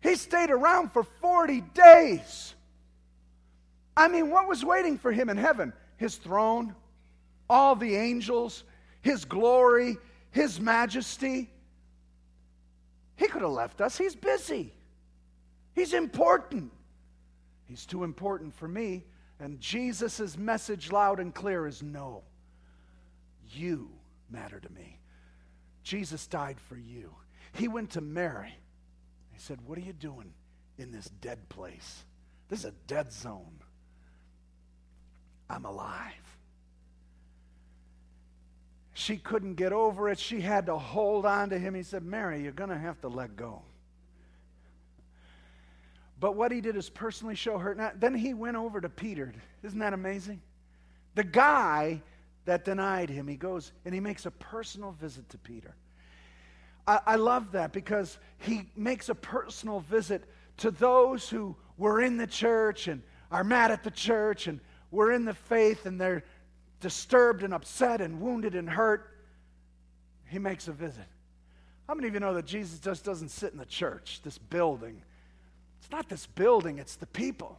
He 0.00 0.14
stayed 0.14 0.50
around 0.50 0.92
for 0.92 1.02
40 1.02 1.60
days. 1.74 2.54
I 3.96 4.06
mean, 4.06 4.30
what 4.30 4.48
was 4.48 4.64
waiting 4.64 4.96
for 4.96 5.10
him 5.10 5.28
in 5.28 5.36
heaven? 5.36 5.72
His 5.96 6.14
throne, 6.16 6.76
all 7.50 7.74
the 7.74 7.96
angels, 7.96 8.62
his 9.02 9.24
glory, 9.24 9.98
his 10.30 10.60
majesty. 10.60 11.50
He 13.16 13.26
could 13.26 13.42
have 13.42 13.50
left 13.50 13.80
us. 13.80 13.98
He's 13.98 14.14
busy, 14.14 14.72
he's 15.74 15.92
important. 15.92 16.72
He's 17.66 17.86
too 17.86 18.04
important 18.04 18.54
for 18.54 18.68
me. 18.68 19.04
And 19.38 19.60
Jesus' 19.60 20.36
message, 20.36 20.92
loud 20.92 21.18
and 21.18 21.34
clear, 21.34 21.66
is 21.66 21.82
no. 21.82 22.22
You 23.52 23.90
matter 24.30 24.60
to 24.60 24.72
me. 24.72 24.98
Jesus 25.82 26.26
died 26.26 26.60
for 26.60 26.76
you. 26.76 27.14
He 27.52 27.68
went 27.68 27.90
to 27.90 28.00
Mary. 28.00 28.54
He 29.32 29.38
said, 29.38 29.58
What 29.66 29.78
are 29.78 29.82
you 29.82 29.92
doing 29.92 30.32
in 30.78 30.92
this 30.92 31.10
dead 31.20 31.48
place? 31.48 32.04
This 32.48 32.60
is 32.60 32.64
a 32.66 32.74
dead 32.86 33.12
zone. 33.12 33.60
I'm 35.48 35.64
alive. 35.64 36.12
She 38.92 39.16
couldn't 39.16 39.54
get 39.54 39.72
over 39.72 40.10
it. 40.10 40.18
She 40.18 40.40
had 40.40 40.66
to 40.66 40.76
hold 40.76 41.24
on 41.24 41.50
to 41.50 41.58
him. 41.58 41.74
He 41.74 41.82
said, 41.82 42.04
Mary, 42.04 42.42
you're 42.42 42.52
going 42.52 42.70
to 42.70 42.78
have 42.78 43.00
to 43.00 43.08
let 43.08 43.34
go. 43.34 43.62
But 46.20 46.36
what 46.36 46.52
he 46.52 46.60
did 46.60 46.76
is 46.76 46.90
personally 46.90 47.34
show 47.34 47.56
her. 47.56 47.74
Now, 47.74 47.92
then 47.96 48.14
he 48.14 48.34
went 48.34 48.56
over 48.56 48.80
to 48.80 48.90
Peter. 48.90 49.32
Isn't 49.62 49.78
that 49.78 49.94
amazing? 49.94 50.42
The 51.14 51.24
guy 51.24 52.02
that 52.44 52.64
denied 52.64 53.08
him. 53.08 53.26
He 53.26 53.36
goes 53.36 53.72
and 53.84 53.94
he 53.94 54.00
makes 54.00 54.26
a 54.26 54.30
personal 54.30 54.92
visit 54.92 55.28
to 55.30 55.38
Peter. 55.38 55.74
I, 56.86 57.00
I 57.06 57.16
love 57.16 57.52
that 57.52 57.72
because 57.72 58.18
he 58.38 58.68
makes 58.76 59.08
a 59.08 59.14
personal 59.14 59.80
visit 59.80 60.24
to 60.58 60.70
those 60.70 61.28
who 61.28 61.56
were 61.78 62.02
in 62.02 62.18
the 62.18 62.26
church 62.26 62.86
and 62.86 63.02
are 63.30 63.44
mad 63.44 63.70
at 63.70 63.82
the 63.82 63.90
church 63.90 64.46
and 64.46 64.60
were 64.90 65.12
in 65.12 65.24
the 65.24 65.34
faith 65.34 65.86
and 65.86 65.98
they're 65.98 66.24
disturbed 66.80 67.42
and 67.42 67.54
upset 67.54 68.00
and 68.00 68.20
wounded 68.20 68.54
and 68.54 68.68
hurt. 68.68 69.06
he 70.26 70.38
makes 70.38 70.68
a 70.68 70.72
visit. 70.72 71.06
How 71.88 71.94
many 71.94 72.08
of 72.08 72.14
you 72.14 72.20
know 72.20 72.34
that 72.34 72.46
Jesus 72.46 72.78
just 72.78 73.04
doesn't 73.04 73.30
sit 73.30 73.52
in 73.52 73.58
the 73.58 73.64
church, 73.64 74.20
this 74.22 74.38
building? 74.38 75.02
It's 75.80 75.90
not 75.90 76.08
this 76.08 76.26
building, 76.26 76.78
it's 76.78 76.96
the 76.96 77.06
people. 77.06 77.58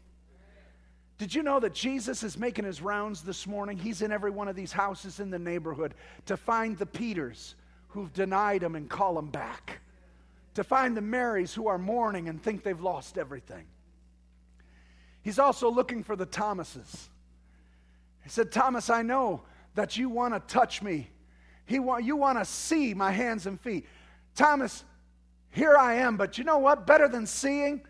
Did 1.18 1.36
you 1.36 1.44
know 1.44 1.60
that 1.60 1.74
Jesus 1.74 2.24
is 2.24 2.38
making 2.38 2.66
his 2.66 2.82
rounds 2.82 3.22
this 3.22 3.46
morning? 3.46 3.78
He's 3.78 4.02
in 4.02 4.12
every 4.12 4.32
one 4.32 4.48
of 4.48 4.56
these 4.56 4.72
houses 4.72 5.20
in 5.20 5.30
the 5.30 5.38
neighborhood 5.38 5.94
to 6.28 6.38
find 6.38 6.78
the 6.78 6.86
Peters 6.86 7.56
who've 7.90 8.12
denied 8.14 8.64
him 8.64 8.76
and 8.76 8.90
call 8.90 9.20
him 9.20 9.28
back, 9.28 9.82
to 10.54 10.64
find 10.64 10.96
the 10.96 11.02
Marys 11.02 11.54
who 11.54 11.68
are 11.68 11.78
mourning 11.78 12.30
and 12.30 12.42
think 12.42 12.64
they've 12.64 12.82
lost 12.82 13.18
everything. 13.18 13.66
He's 15.22 15.38
also 15.38 15.70
looking 15.70 16.04
for 16.04 16.16
the 16.16 16.26
Thomases. 16.26 17.10
He 18.24 18.30
said, 18.30 18.52
Thomas, 18.52 18.90
I 18.90 19.02
know 19.02 19.42
that 19.76 19.98
you 19.98 20.10
want 20.10 20.34
to 20.34 20.40
touch 20.54 20.82
me. 20.82 21.10
He 21.66 21.80
want, 21.80 22.04
you 22.04 22.16
want 22.16 22.38
to 22.38 22.46
see 22.46 22.94
my 22.94 23.12
hands 23.12 23.46
and 23.46 23.60
feet. 23.60 23.86
Thomas, 24.36 24.84
here 25.52 25.76
I 25.76 25.96
am, 25.96 26.18
but 26.18 26.38
you 26.38 26.44
know 26.44 26.58
what? 26.58 26.88
Better 26.88 27.08
than 27.08 27.26
seeing, 27.28 27.82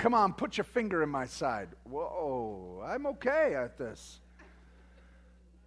come 0.00 0.14
on, 0.14 0.32
put 0.32 0.56
your 0.56 0.64
finger 0.64 1.02
in 1.02 1.10
my 1.10 1.26
side. 1.26 1.68
Whoa, 1.84 2.82
I'm 2.84 3.06
okay 3.06 3.54
at 3.54 3.76
this. 3.76 4.18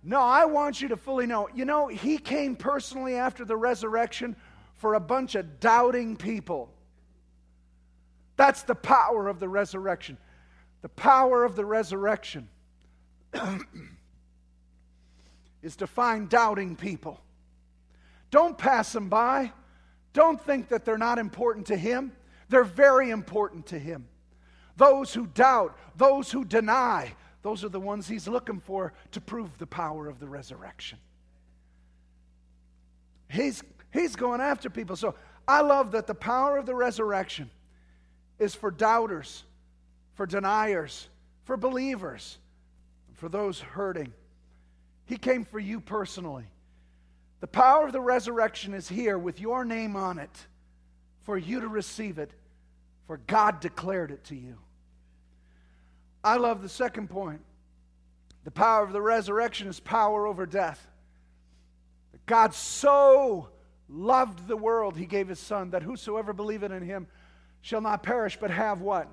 No, 0.02 0.20
I 0.20 0.46
want 0.46 0.82
you 0.82 0.88
to 0.90 0.98
fully 0.98 1.28
know. 1.28 1.48
You 1.54 1.66
know, 1.66 1.88
he 1.88 2.18
came 2.18 2.56
personally 2.56 3.16
after 3.16 3.46
the 3.46 3.56
resurrection 3.56 4.36
for 4.76 4.96
a 4.96 5.00
bunch 5.00 5.36
of 5.36 5.60
doubting 5.60 6.18
people. 6.18 6.74
That's 8.36 8.64
the 8.64 8.76
power 8.76 9.28
of 9.28 9.40
the 9.40 9.48
resurrection. 9.48 10.18
The 10.82 10.90
power 10.90 11.44
of 11.46 11.56
the 11.56 11.64
resurrection 11.64 12.50
is 15.62 15.76
to 15.78 15.88
find 15.88 16.28
doubting 16.28 16.76
people. 16.76 17.22
Don't 18.32 18.58
pass 18.58 18.92
them 18.92 19.10
by. 19.10 19.52
Don't 20.12 20.44
think 20.44 20.70
that 20.70 20.86
they're 20.86 20.98
not 20.98 21.20
important 21.20 21.68
to 21.68 21.78
Him. 21.78 22.12
They're 22.50 22.64
very 22.64 23.12
important 23.12 23.68
to 23.68 23.78
Him. 23.78 24.08
Those 24.78 25.14
who 25.14 25.28
doubt, 25.28 25.78
those 25.96 26.32
who 26.32 26.44
deny, 26.46 27.14
those 27.42 27.64
are 27.64 27.70
the 27.70 27.80
ones 27.80 28.08
He's 28.08 28.28
looking 28.28 28.60
for 28.60 28.94
to 29.12 29.22
prove 29.22 29.58
the 29.58 29.68
power 29.68 30.08
of 30.08 30.20
the 30.20 30.28
resurrection. 30.28 30.98
He's, 33.30 33.64
he's 33.92 34.16
going 34.16 34.42
after 34.42 34.70
people. 34.70 34.96
So 34.96 35.16
I 35.48 35.62
love 35.62 35.92
that 35.92 36.08
the 36.08 36.16
power 36.16 36.58
of 36.58 36.66
the 36.66 36.76
resurrection 36.76 37.50
is 38.40 38.56
for 38.56 38.72
doubters 38.72 39.44
for 40.14 40.26
deniers, 40.26 41.08
for 41.44 41.58
believers, 41.58 42.38
for 43.16 43.30
those 43.30 43.60
hurting. 43.60 44.14
He 45.06 45.18
came 45.18 45.44
for 45.44 45.60
you 45.60 45.80
personally. 45.80 46.46
The 47.42 47.48
power 47.48 47.88
of 47.88 47.94
the 47.94 48.02
resurrection 48.02 48.74
is 48.74 48.88
here 48.88 49.18
with 49.18 49.40
your 49.40 49.66
name 49.66 49.96
on 49.96 50.20
it 50.20 50.48
for 51.22 51.38
you 51.38 51.60
to 51.60 51.68
receive 51.68 52.18
it, 52.18 52.32
for 53.08 53.18
God 53.18 53.60
declared 53.60 54.12
it 54.12 54.24
to 54.26 54.36
you. 54.36 54.58
I 56.24 56.38
love 56.38 56.62
the 56.62 56.70
second 56.70 57.10
point. 57.10 57.42
The 58.44 58.52
power 58.52 58.84
of 58.84 58.94
the 58.94 59.02
resurrection 59.02 59.68
is 59.68 59.80
power 59.80 60.28
over 60.28 60.46
death. 60.46 60.86
God 62.26 62.54
so 62.54 63.50
loved 63.90 64.48
the 64.48 64.58
world, 64.58 64.98
he 64.98 65.06
gave 65.06 65.28
his 65.28 65.40
son, 65.40 65.72
that 65.72 65.84
whosoever 65.84 66.34
believeth 66.34 66.72
in 66.72 66.84
him 66.84 67.08
shall 67.62 67.82
not 67.82 68.04
perish, 68.04 68.38
but 68.40 68.50
have 68.50 68.82
what? 68.82 69.10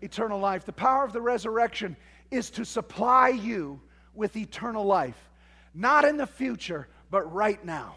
eternal 0.00 0.38
life. 0.38 0.64
The 0.64 0.72
power 0.72 1.04
of 1.04 1.12
the 1.12 1.20
resurrection 1.20 1.96
is 2.30 2.50
to 2.50 2.64
supply 2.64 3.28
you 3.28 3.80
with 4.14 4.36
eternal 4.36 4.84
life, 4.84 5.30
not 5.74 6.04
in 6.04 6.16
the 6.16 6.26
future, 6.26 6.88
but 7.10 7.32
right 7.32 7.62
now. 7.64 7.96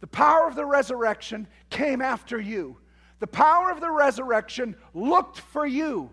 The 0.00 0.06
power 0.06 0.46
of 0.46 0.56
the 0.56 0.64
resurrection 0.64 1.46
came 1.70 2.00
after 2.00 2.40
you. 2.40 2.78
The 3.18 3.26
power 3.26 3.70
of 3.70 3.80
the 3.80 3.90
resurrection 3.90 4.76
looked 4.94 5.38
for 5.38 5.66
you. 5.66 6.10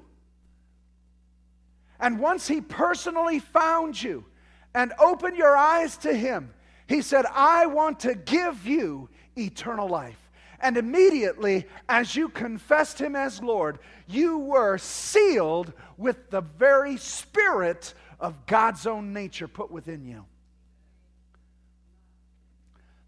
And 2.00 2.20
once 2.20 2.48
he 2.48 2.62
personally 2.62 3.39
found 3.39 4.02
you 4.02 4.26
and 4.74 4.94
opened 5.00 5.38
your 5.38 5.56
eyes 5.56 5.98
to 5.98 6.13
him, 6.13 6.54
he 6.88 7.02
said, 7.02 7.26
I 7.32 7.66
want 7.66 8.02
to 8.02 8.16
give 8.16 8.66
you 8.66 9.10
eternal 9.38 9.88
life. 9.88 10.18
And 10.60 10.78
immediately, 10.78 11.66
as 11.89 12.16
you 12.16 12.30
confessed 12.30 13.00
him 13.00 13.16
as 13.16 13.44
Lord, 13.44 13.80
you 14.08 14.38
were 14.38 14.78
sealed 14.78 15.74
with 15.98 16.30
the 16.30 16.42
very 16.42 16.98
spirit 16.98 17.94
of 18.20 18.46
God's 18.46 18.88
own 18.88 19.12
nature 19.12 19.48
put 19.48 19.72
within 19.72 20.06
you. 20.06 20.26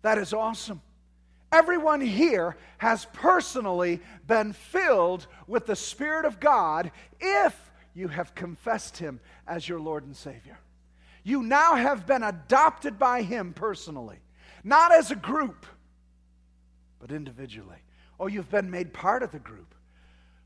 That 0.02 0.18
is 0.18 0.34
awesome. 0.34 0.82
Everyone 1.52 2.02
here 2.02 2.58
has 2.80 3.06
personally 3.14 4.02
been 4.28 4.54
filled 4.54 5.28
with 5.48 5.66
the 5.66 5.76
Spirit 5.76 6.26
of 6.26 6.40
God 6.40 6.92
if 7.20 7.72
you 7.94 8.08
have 8.08 8.36
confessed 8.36 8.98
Him 8.98 9.20
as 9.48 9.68
your 9.68 9.80
Lord 9.80 10.04
and 10.06 10.16
Savior. 10.16 10.58
You 11.24 11.42
now 11.44 11.76
have 11.76 12.06
been 12.06 12.24
adopted 12.24 13.00
by 13.00 13.22
Him 13.22 13.54
personally, 13.54 14.20
not 14.64 14.92
as 14.92 15.12
a 15.12 15.16
group 15.16 15.66
but 17.06 17.14
individually. 17.14 17.78
Or 18.18 18.30
you've 18.30 18.50
been 18.50 18.72
made 18.72 18.92
part 18.92 19.22
of 19.22 19.32
the 19.32 19.38
group. 19.38 19.76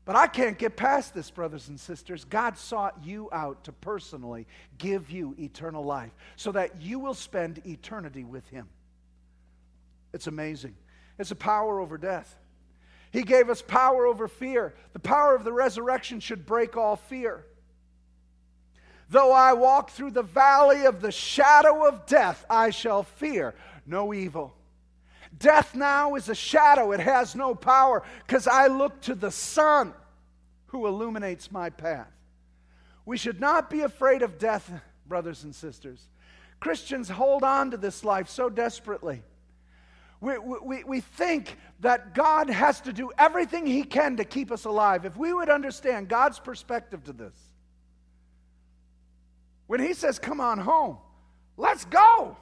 But 0.04 0.14
I 0.14 0.26
can't 0.26 0.58
get 0.58 0.76
past 0.76 1.14
this, 1.14 1.30
brothers 1.30 1.68
and 1.68 1.80
sisters. 1.80 2.24
God 2.24 2.58
sought 2.58 2.98
you 3.02 3.30
out 3.32 3.64
to 3.64 3.72
personally 3.72 4.46
give 4.76 5.10
you 5.10 5.34
eternal 5.38 5.82
life 5.82 6.10
so 6.36 6.52
that 6.52 6.82
you 6.82 6.98
will 6.98 7.14
spend 7.14 7.62
eternity 7.64 8.24
with 8.24 8.46
Him. 8.48 8.68
It's 10.12 10.26
amazing. 10.26 10.74
It's 11.20 11.30
a 11.30 11.36
power 11.36 11.78
over 11.78 11.98
death. 11.98 12.34
He 13.10 13.24
gave 13.24 13.50
us 13.50 13.60
power 13.60 14.06
over 14.06 14.26
fear. 14.26 14.74
The 14.94 14.98
power 14.98 15.34
of 15.34 15.44
the 15.44 15.52
resurrection 15.52 16.18
should 16.18 16.46
break 16.46 16.78
all 16.78 16.96
fear. 16.96 17.44
Though 19.10 19.30
I 19.30 19.52
walk 19.52 19.90
through 19.90 20.12
the 20.12 20.22
valley 20.22 20.86
of 20.86 21.02
the 21.02 21.12
shadow 21.12 21.86
of 21.86 22.06
death, 22.06 22.46
I 22.48 22.70
shall 22.70 23.02
fear 23.02 23.54
no 23.84 24.14
evil. 24.14 24.54
Death 25.36 25.74
now 25.74 26.14
is 26.14 26.30
a 26.30 26.34
shadow, 26.34 26.92
it 26.92 27.00
has 27.00 27.36
no 27.36 27.54
power 27.54 28.02
because 28.26 28.46
I 28.46 28.68
look 28.68 29.02
to 29.02 29.14
the 29.14 29.30
Son 29.30 29.92
who 30.68 30.86
illuminates 30.86 31.52
my 31.52 31.68
path. 31.68 32.10
We 33.04 33.18
should 33.18 33.40
not 33.40 33.68
be 33.68 33.82
afraid 33.82 34.22
of 34.22 34.38
death, 34.38 34.72
brothers 35.06 35.44
and 35.44 35.54
sisters. 35.54 36.02
Christians 36.60 37.10
hold 37.10 37.42
on 37.42 37.72
to 37.72 37.76
this 37.76 38.04
life 38.04 38.30
so 38.30 38.48
desperately. 38.48 39.22
We, 40.20 40.36
we, 40.38 40.84
we 40.84 41.00
think 41.00 41.56
that 41.80 42.14
God 42.14 42.50
has 42.50 42.82
to 42.82 42.92
do 42.92 43.10
everything 43.18 43.66
He 43.66 43.84
can 43.84 44.18
to 44.18 44.24
keep 44.24 44.52
us 44.52 44.66
alive. 44.66 45.06
If 45.06 45.16
we 45.16 45.32
would 45.32 45.48
understand 45.48 46.08
God's 46.08 46.38
perspective 46.38 47.04
to 47.04 47.12
this, 47.12 47.34
when 49.66 49.80
He 49.80 49.94
says, 49.94 50.18
Come 50.18 50.40
on 50.40 50.58
home, 50.58 50.98
let's 51.56 51.86
go. 51.86 52.36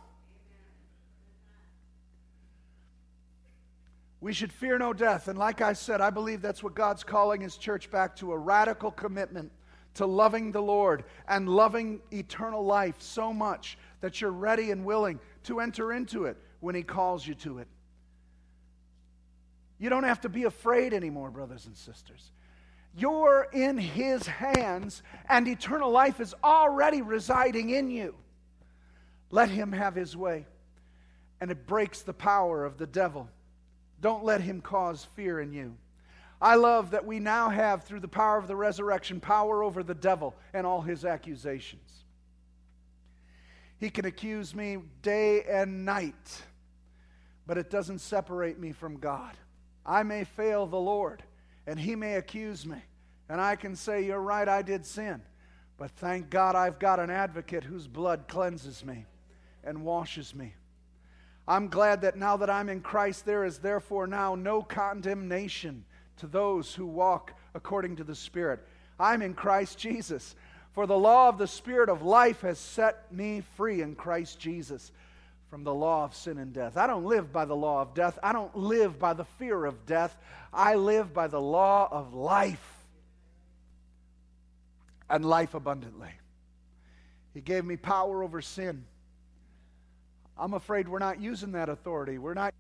We 4.21 4.33
should 4.33 4.53
fear 4.53 4.77
no 4.79 4.93
death. 4.93 5.29
And 5.29 5.39
like 5.39 5.61
I 5.61 5.75
said, 5.75 6.01
I 6.01 6.11
believe 6.11 6.43
that's 6.43 6.65
what 6.65 6.75
God's 6.75 7.05
calling 7.05 7.41
His 7.41 7.57
church 7.57 7.89
back 7.93 8.17
to 8.17 8.33
a 8.33 8.37
radical 8.37 8.91
commitment 8.91 9.53
to 9.95 10.07
loving 10.07 10.51
the 10.51 10.61
Lord 10.61 11.05
and 11.29 11.49
loving 11.49 12.01
eternal 12.13 12.65
life 12.65 12.97
so 12.99 13.33
much 13.33 13.79
that 14.01 14.21
you're 14.21 14.33
ready 14.33 14.73
and 14.73 14.85
willing 14.85 15.21
to 15.45 15.61
enter 15.61 15.93
into 15.93 16.25
it 16.25 16.37
when 16.61 16.75
He 16.75 16.83
calls 16.83 17.27
you 17.27 17.35
to 17.37 17.59
it. 17.59 17.69
You 19.79 19.91
don't 19.91 20.05
have 20.05 20.23
to 20.23 20.29
be 20.29 20.45
afraid 20.45 20.93
anymore, 20.93 21.31
brothers 21.31 21.67
and 21.67 21.77
sisters. 21.77 22.31
You're 22.97 23.49
in 23.53 23.79
His 23.79 24.27
hands, 24.27 25.03
and 25.29 25.47
eternal 25.47 25.91
life 25.91 26.21
is 26.21 26.35
already 26.43 27.03
residing 27.03 27.71
in 27.71 27.91
you. 27.91 28.15
Let 29.31 29.51
Him 29.51 29.73
have 29.73 29.95
His 29.95 30.17
way, 30.17 30.47
and 31.41 31.51
it 31.51 31.67
breaks 31.67 32.03
the 32.03 32.15
power 32.15 32.65
of 32.65 32.79
the 32.79 32.87
devil 32.87 33.29
don't 34.01 34.25
let 34.25 34.41
him 34.41 34.61
cause 34.61 35.07
fear 35.17 35.41
in 35.41 35.53
you. 35.53 35.77
I 36.41 36.55
love 36.55 36.93
that 36.93 37.05
we 37.05 37.19
now 37.19 37.51
have, 37.51 37.85
through 37.85 38.01
the 38.01 38.09
power 38.09 38.39
of 38.39 38.47
the 38.47 38.55
resurrection, 38.55 39.19
power 39.19 39.65
over 39.65 39.83
the 39.83 39.95
devil 39.95 40.37
and 40.55 40.67
all 40.67 40.83
his 40.83 41.05
accusations. 41.05 42.05
He 43.79 43.91
can 43.91 44.05
accuse 44.05 44.55
me 44.55 44.79
day 45.03 45.43
and 45.43 45.85
night, 45.85 46.43
but 47.47 47.59
it 47.59 47.71
doesn't 47.71 48.01
separate 48.01 48.59
me 48.59 48.73
from 48.73 48.99
God. 48.99 49.37
I 49.87 50.03
may 50.03 50.25
fail 50.25 50.67
the 50.67 50.77
Lord, 50.77 51.23
and 51.67 51.79
he 51.79 51.95
may 51.95 52.15
accuse 52.15 52.67
me, 52.67 52.79
and 53.29 53.41
I 53.41 53.57
can 53.57 53.77
say, 53.77 54.05
You're 54.05 54.21
right, 54.21 54.49
I 54.49 54.63
did 54.63 54.85
sin. 54.85 55.23
But 55.79 55.93
thank 55.93 56.29
God 56.29 56.57
I've 56.57 56.81
got 56.81 56.99
an 56.99 57.09
advocate 57.09 57.63
whose 57.63 57.87
blood 57.87 58.25
cleanses 58.27 58.85
me 58.85 59.07
and 59.63 59.85
washes 59.85 60.35
me. 60.35 60.55
I'm 61.47 61.69
glad 61.69 62.03
that 62.03 62.17
now 62.17 62.37
that 62.39 62.51
I'm 62.51 62.69
in 62.69 62.81
Christ, 62.81 63.25
there 63.25 63.45
is 63.45 63.59
therefore 63.59 64.07
now 64.07 64.35
no 64.35 64.61
condemnation 64.61 65.85
to 66.19 66.27
those 66.27 66.75
who 66.75 66.85
walk 66.85 67.33
according 67.55 67.97
to 67.97 68.05
the 68.05 68.15
Spirit. 68.15 68.61
I'm 68.99 69.23
in 69.23 69.35
Christ 69.35 69.79
Jesus. 69.79 70.35
For 70.79 70.87
the 70.87 70.97
law 70.97 71.29
of 71.29 71.39
the 71.39 71.49
Spirit 71.49 71.89
of 71.89 72.03
life 72.03 72.43
has 72.43 72.57
set 72.57 73.13
me 73.13 73.43
free 73.57 73.83
in 73.83 73.97
Christ 73.97 74.39
Jesus 74.39 74.93
from 75.51 75.65
the 75.65 75.75
law 75.75 76.05
of 76.05 76.15
sin 76.15 76.39
and 76.39 76.53
death. 76.53 76.77
I 76.77 76.87
don't 76.87 77.05
live 77.05 77.33
by 77.33 77.47
the 77.47 77.57
law 77.57 77.83
of 77.83 77.95
death. 77.95 78.17
I 78.23 78.33
don't 78.33 78.57
live 78.57 78.97
by 78.97 79.13
the 79.13 79.25
fear 79.25 79.65
of 79.65 79.87
death. 79.87 80.17
I 80.53 80.77
live 80.77 81.13
by 81.13 81.27
the 81.27 81.41
law 81.41 81.89
of 81.91 82.15
life 82.15 82.87
and 85.11 85.25
life 85.25 85.55
abundantly. 85.55 86.13
He 87.35 87.41
gave 87.41 87.65
me 87.65 87.77
power 87.77 88.23
over 88.23 88.41
sin. 88.41 88.85
I'm 90.39 90.55
afraid 90.55 90.87
we're 90.89 91.01
not 91.01 91.21
using 91.21 91.51
that 91.53 91.69
authority. 91.69 92.19
We're 92.19 92.35
not. 92.35 92.55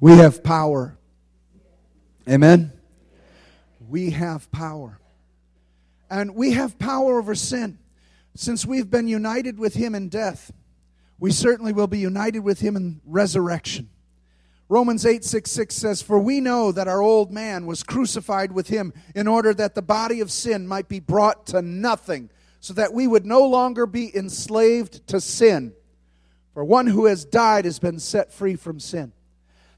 We 0.00 0.12
have 0.12 0.42
power. 0.42 0.96
Amen. 2.26 2.72
We 3.86 4.10
have 4.10 4.50
power. 4.50 4.98
And 6.08 6.34
we 6.34 6.52
have 6.52 6.78
power 6.78 7.18
over 7.18 7.34
sin. 7.34 7.78
Since 8.34 8.64
we've 8.64 8.90
been 8.90 9.08
united 9.08 9.58
with 9.58 9.74
him 9.74 9.94
in 9.94 10.08
death, 10.08 10.52
we 11.18 11.30
certainly 11.30 11.74
will 11.74 11.86
be 11.86 11.98
united 11.98 12.40
with 12.40 12.60
him 12.60 12.76
in 12.76 13.02
resurrection. 13.04 13.90
Romans 14.70 15.04
8 15.04 15.22
6 15.22 15.50
6 15.50 15.74
says, 15.74 16.00
For 16.00 16.18
we 16.18 16.40
know 16.40 16.72
that 16.72 16.88
our 16.88 17.02
old 17.02 17.30
man 17.30 17.66
was 17.66 17.82
crucified 17.82 18.52
with 18.52 18.68
him 18.68 18.94
in 19.14 19.28
order 19.28 19.52
that 19.52 19.74
the 19.74 19.82
body 19.82 20.20
of 20.20 20.30
sin 20.30 20.66
might 20.66 20.88
be 20.88 21.00
brought 21.00 21.46
to 21.48 21.60
nothing, 21.60 22.30
so 22.60 22.72
that 22.74 22.94
we 22.94 23.06
would 23.06 23.26
no 23.26 23.44
longer 23.46 23.84
be 23.84 24.16
enslaved 24.16 25.06
to 25.08 25.20
sin. 25.20 25.74
For 26.54 26.64
one 26.64 26.86
who 26.86 27.06
has 27.06 27.24
died 27.24 27.64
has 27.64 27.78
been 27.78 27.98
set 27.98 28.32
free 28.32 28.56
from 28.56 28.80
sin. 28.80 29.12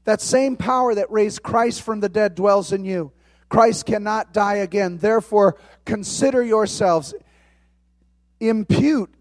That 0.05 0.21
same 0.21 0.57
power 0.57 0.95
that 0.95 1.11
raised 1.11 1.43
Christ 1.43 1.81
from 1.81 1.99
the 1.99 2.09
dead 2.09 2.35
dwells 2.35 2.73
in 2.73 2.83
you. 2.83 3.11
Christ 3.49 3.85
cannot 3.85 4.33
die 4.33 4.55
again. 4.55 4.97
Therefore, 4.97 5.57
consider 5.85 6.43
yourselves, 6.43 7.13
impute 8.39 9.13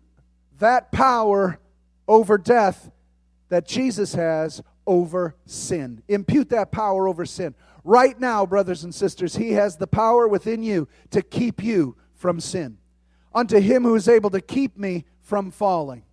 that 0.59 0.90
power 0.90 1.61
over 2.09 2.38
death 2.38 2.90
that 3.49 3.66
Jesus 3.66 4.14
has 4.14 4.62
over 4.87 5.37
sin. 5.45 6.03
Impute 6.09 6.49
that 6.51 6.73
power 6.73 7.07
over 7.07 7.27
sin. 7.27 7.55
Right 7.85 8.18
now, 8.18 8.47
brothers 8.47 8.85
and 8.85 8.95
sisters, 8.95 9.37
He 9.37 9.53
has 9.53 9.77
the 9.77 9.87
power 9.87 10.27
within 10.27 10.62
you 10.62 10.88
to 11.11 11.23
keep 11.23 11.62
you 11.62 11.97
from 12.14 12.40
sin. 12.40 12.79
Unto 13.35 13.61
Him 13.61 13.83
who 13.83 13.95
is 13.95 14.09
able 14.09 14.31
to 14.31 14.40
keep 14.40 14.77
me 14.77 15.05
from 15.21 15.51
falling. 15.51 16.05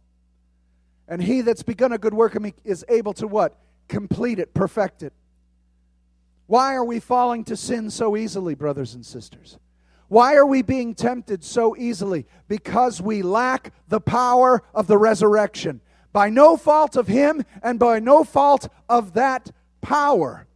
And 1.08 1.24
He 1.24 1.42
that's 1.42 1.64
begun 1.64 1.92
a 1.92 1.98
good 1.98 2.14
work 2.14 2.36
in 2.36 2.42
me 2.42 2.54
is 2.64 2.84
able 2.90 3.14
to 3.14 3.28
what? 3.28 3.58
Complete 3.90 4.40
it, 4.40 4.54
perfect 4.54 5.04
it. 5.04 5.14
Why 6.48 6.74
are 6.76 6.86
we 6.86 7.00
falling 7.00 7.44
to 7.46 7.58
sin 7.58 7.90
so 7.90 8.16
easily, 8.16 8.56
brothers 8.56 8.96
and 8.96 9.06
sisters? 9.06 9.60
Why 10.08 10.36
are 10.36 10.46
we 10.46 10.62
being 10.64 10.96
tempted 10.96 11.44
so 11.44 11.76
easily? 11.78 12.26
Because 12.48 13.02
we 13.02 13.22
lack 13.22 13.74
the 13.88 14.02
power 14.02 14.64
of 14.74 14.88
the 14.88 14.98
resurrection. 14.98 15.82
By 16.12 16.30
no 16.30 16.58
fault 16.58 16.96
of 16.96 17.08
Him 17.08 17.44
and 17.62 17.78
by 17.78 18.00
no 18.00 18.24
fault 18.24 18.68
of 18.88 19.14
that 19.14 19.52
power, 19.82 20.48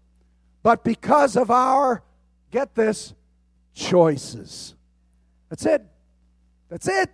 but 0.63 0.83
because 0.83 1.35
of 1.35 1.51
our, 1.51 2.01
get 2.49 2.73
this, 2.73 3.13
choices. 3.75 4.73
That's 5.49 5.65
it. 5.65 5.85
That's 6.69 6.87
it. 6.87 7.11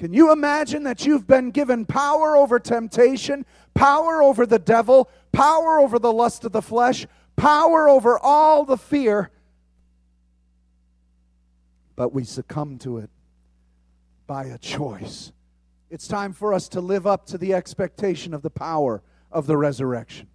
Can 0.00 0.14
you 0.14 0.32
imagine 0.32 0.84
that 0.84 1.04
you've 1.04 1.26
been 1.26 1.50
given 1.50 1.84
power 1.84 2.34
over 2.34 2.58
temptation, 2.58 3.44
power 3.74 4.22
over 4.22 4.46
the 4.46 4.58
devil, 4.58 5.10
power 5.30 5.78
over 5.78 5.98
the 5.98 6.10
lust 6.10 6.42
of 6.46 6.52
the 6.52 6.62
flesh, 6.62 7.06
power 7.36 7.86
over 7.86 8.18
all 8.18 8.64
the 8.64 8.78
fear, 8.78 9.30
but 11.96 12.14
we 12.14 12.24
succumb 12.24 12.78
to 12.78 12.96
it 12.96 13.10
by 14.26 14.44
a 14.44 14.56
choice? 14.56 15.32
It's 15.90 16.08
time 16.08 16.32
for 16.32 16.54
us 16.54 16.70
to 16.70 16.80
live 16.80 17.06
up 17.06 17.26
to 17.26 17.36
the 17.36 17.52
expectation 17.52 18.32
of 18.32 18.40
the 18.40 18.48
power 18.48 19.02
of 19.30 19.46
the 19.46 19.58
resurrection. 19.58 20.28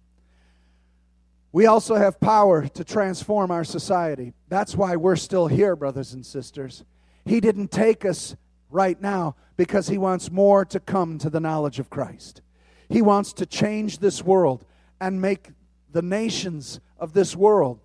We 1.50 1.66
also 1.66 1.96
have 1.96 2.20
power 2.20 2.68
to 2.68 2.84
transform 2.84 3.50
our 3.50 3.64
society. 3.64 4.32
That's 4.48 4.76
why 4.76 4.94
we're 4.94 5.16
still 5.16 5.48
here, 5.48 5.74
brothers 5.74 6.12
and 6.12 6.24
sisters. 6.24 6.84
He 7.24 7.40
didn't 7.40 7.72
take 7.72 8.04
us 8.04 8.36
right 8.70 9.00
now 9.00 9.36
because 9.56 9.88
he 9.88 9.98
wants 9.98 10.30
more 10.30 10.64
to 10.64 10.80
come 10.80 11.18
to 11.18 11.30
the 11.30 11.40
knowledge 11.40 11.78
of 11.78 11.90
Christ. 11.90 12.42
He 12.88 13.02
wants 13.02 13.32
to 13.34 13.46
change 13.46 13.98
this 13.98 14.22
world 14.22 14.64
and 15.00 15.20
make 15.20 15.50
the 15.92 16.02
nations 16.02 16.80
of 16.98 17.12
this 17.12 17.34
world 17.34 17.80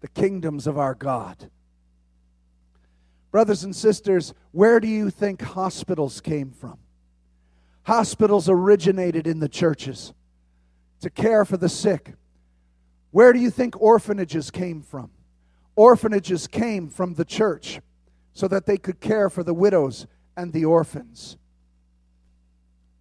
the 0.00 0.08
kingdoms 0.08 0.66
of 0.66 0.78
our 0.78 0.94
God. 0.94 1.50
Brothers 3.30 3.64
and 3.64 3.74
sisters, 3.74 4.32
where 4.52 4.80
do 4.80 4.88
you 4.88 5.10
think 5.10 5.42
hospitals 5.42 6.20
came 6.20 6.50
from? 6.50 6.78
Hospitals 7.82 8.48
originated 8.48 9.26
in 9.26 9.38
the 9.38 9.48
churches 9.48 10.12
to 11.00 11.10
care 11.10 11.44
for 11.44 11.56
the 11.56 11.68
sick. 11.68 12.14
Where 13.10 13.32
do 13.32 13.38
you 13.38 13.50
think 13.50 13.80
orphanages 13.80 14.50
came 14.50 14.82
from? 14.82 15.10
Orphanages 15.76 16.46
came 16.46 16.88
from 16.88 17.14
the 17.14 17.24
church 17.24 17.80
so 18.32 18.48
that 18.48 18.66
they 18.66 18.76
could 18.76 19.00
care 19.00 19.30
for 19.30 19.42
the 19.42 19.54
widows 19.54 20.06
and 20.38 20.52
the 20.52 20.64
orphans. 20.64 21.36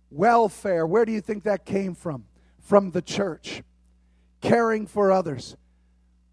Welfare, 0.09 0.87
where 0.87 1.05
do 1.05 1.11
you 1.11 1.21
think 1.21 1.43
that 1.43 1.65
came 1.65 1.93
from? 1.93 2.25
From 2.59 2.89
the 2.89 3.01
church. 3.01 3.61
Caring 4.41 4.87
for 4.87 5.11
others. 5.11 5.55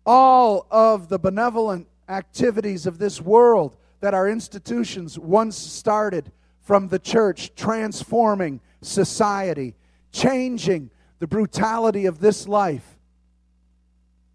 All 0.06 0.66
of 0.70 1.10
the 1.10 1.18
benevolent 1.18 1.88
activities 2.08 2.86
of 2.86 2.96
this 2.96 3.20
world 3.20 3.76
that 4.00 4.14
our 4.14 4.26
institutions 4.26 5.18
once 5.18 5.58
started 5.58 6.32
from 6.62 6.88
the 6.88 6.98
church, 6.98 7.54
transforming 7.54 8.62
society, 8.80 9.74
changing 10.10 10.90
the 11.18 11.26
brutality 11.26 12.06
of 12.06 12.18
this 12.18 12.48
life 12.48 12.98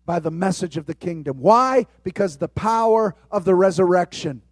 by 0.06 0.20
the 0.20 0.32
message 0.32 0.78
of 0.78 0.86
the 0.86 0.94
kingdom. 0.94 1.40
Why? 1.40 1.88
Because 2.04 2.38
the 2.38 2.48
power 2.48 3.16
of 3.32 3.44
the 3.44 3.56
resurrection 3.56 4.44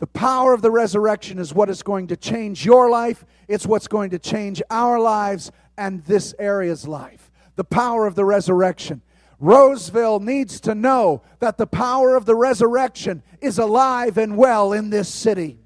the 0.00 0.06
power 0.06 0.54
of 0.54 0.62
the 0.62 0.70
resurrection 0.70 1.38
is 1.38 1.52
what 1.52 1.68
is 1.68 1.82
going 1.82 2.06
to 2.06 2.16
change 2.16 2.64
your 2.64 2.88
life. 2.88 3.24
It's 3.48 3.66
what's 3.66 3.86
going 3.86 4.10
to 4.10 4.18
change 4.18 4.62
our 4.70 4.98
lives 4.98 5.52
and 5.76 6.02
this 6.04 6.34
area's 6.38 6.88
life. 6.88 7.30
The 7.56 7.64
power 7.64 8.06
of 8.06 8.14
the 8.14 8.24
resurrection. 8.24 9.02
Roseville 9.38 10.18
needs 10.18 10.58
to 10.60 10.74
know 10.74 11.22
that 11.40 11.58
the 11.58 11.66
power 11.66 12.16
of 12.16 12.24
the 12.24 12.34
resurrection 12.34 13.22
is 13.42 13.58
alive 13.58 14.16
and 14.16 14.38
well 14.38 14.72
in 14.72 14.88
this 14.88 15.08
city. 15.10 15.58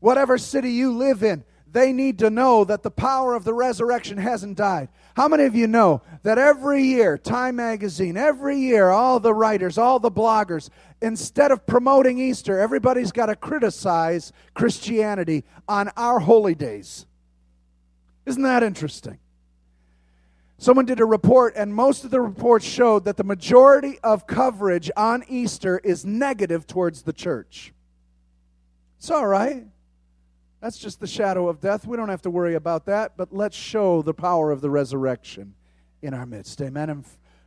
Whatever 0.00 0.38
city 0.38 0.70
you 0.70 0.96
live 0.96 1.22
in, 1.22 1.44
they 1.70 1.92
need 1.92 2.18
to 2.20 2.30
know 2.30 2.64
that 2.64 2.82
the 2.82 2.90
power 2.90 3.34
of 3.34 3.44
the 3.44 3.52
resurrection 3.52 4.18
hasn't 4.18 4.56
died. 4.56 4.88
How 5.16 5.28
many 5.28 5.44
of 5.44 5.54
you 5.54 5.66
know 5.66 6.02
that 6.22 6.38
every 6.38 6.82
year, 6.82 7.18
Time 7.18 7.56
Magazine, 7.56 8.16
every 8.16 8.58
year, 8.58 8.90
all 8.90 9.18
the 9.18 9.34
writers, 9.34 9.76
all 9.76 9.98
the 9.98 10.10
bloggers, 10.10 10.70
instead 11.02 11.50
of 11.50 11.66
promoting 11.66 12.18
Easter, 12.18 12.58
everybody's 12.58 13.12
got 13.12 13.26
to 13.26 13.36
criticize 13.36 14.32
Christianity 14.54 15.44
on 15.68 15.90
our 15.96 16.20
holy 16.20 16.54
days? 16.54 17.06
Isn't 18.26 18.42
that 18.42 18.62
interesting? 18.62 19.18
Someone 20.58 20.86
did 20.86 21.00
a 21.00 21.04
report, 21.04 21.54
and 21.56 21.74
most 21.74 22.04
of 22.04 22.10
the 22.10 22.20
reports 22.20 22.64
showed 22.64 23.04
that 23.04 23.16
the 23.16 23.24
majority 23.24 23.98
of 24.02 24.26
coverage 24.26 24.90
on 24.96 25.22
Easter 25.28 25.78
is 25.84 26.06
negative 26.06 26.66
towards 26.66 27.02
the 27.02 27.12
church. 27.12 27.74
It's 28.98 29.10
all 29.10 29.26
right. 29.26 29.66
That's 30.60 30.78
just 30.78 31.00
the 31.00 31.06
shadow 31.06 31.48
of 31.48 31.60
death. 31.60 31.86
We 31.86 31.96
don't 31.96 32.08
have 32.08 32.22
to 32.22 32.30
worry 32.30 32.54
about 32.54 32.86
that, 32.86 33.16
but 33.16 33.32
let's 33.32 33.56
show 33.56 34.02
the 34.02 34.14
power 34.14 34.50
of 34.50 34.60
the 34.60 34.70
resurrection 34.70 35.54
in 36.02 36.14
our 36.14 36.26
midst. 36.26 36.60
Amen. 36.62 37.04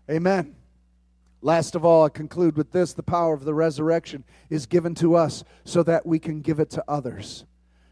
Amen. 0.10 0.56
Last 1.42 1.76
of 1.76 1.86
all, 1.86 2.06
I 2.06 2.10
conclude 2.10 2.58
with 2.58 2.72
this 2.72 2.94
the 2.94 3.04
power 3.04 3.34
of 3.34 3.46
the 3.46 3.54
resurrection 3.54 4.24
is 4.50 4.66
given 4.66 4.94
to 4.96 5.16
us 5.16 5.44
so 5.64 5.84
that 5.84 6.06
we 6.06 6.20
can 6.20 6.42
give 6.42 6.60
it 6.60 6.70
to 6.72 6.84
others, 6.88 7.46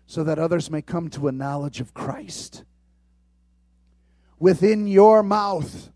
so 0.05 0.23
that 0.23 0.37
others 0.37 0.69
may 0.69 0.81
come 0.81 1.09
to 1.11 1.27
a 1.27 1.31
knowledge 1.31 1.79
of 1.79 1.93
Christ. 1.93 2.63
Within 4.37 4.85
your 4.85 5.23
mouth, 5.23 5.89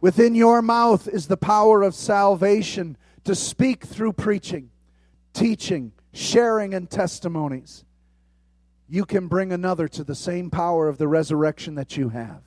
within 0.00 0.34
your 0.34 0.62
mouth 0.62 1.08
is 1.08 1.26
the 1.26 1.36
power 1.36 1.82
of 1.82 1.94
salvation 1.94 2.96
to 3.24 3.34
speak 3.34 3.84
through 3.84 4.12
preaching, 4.14 4.70
teaching, 5.34 5.92
sharing, 6.12 6.72
and 6.72 6.88
testimonies 6.88 7.84
you 8.88 9.04
can 9.04 9.28
bring 9.28 9.52
another 9.52 9.88
to 9.88 10.04
the 10.04 10.14
same 10.14 10.50
power 10.50 10.88
of 10.88 10.98
the 10.98 11.08
resurrection 11.08 11.74
that 11.76 11.96
you 11.96 12.10
have. 12.10 12.42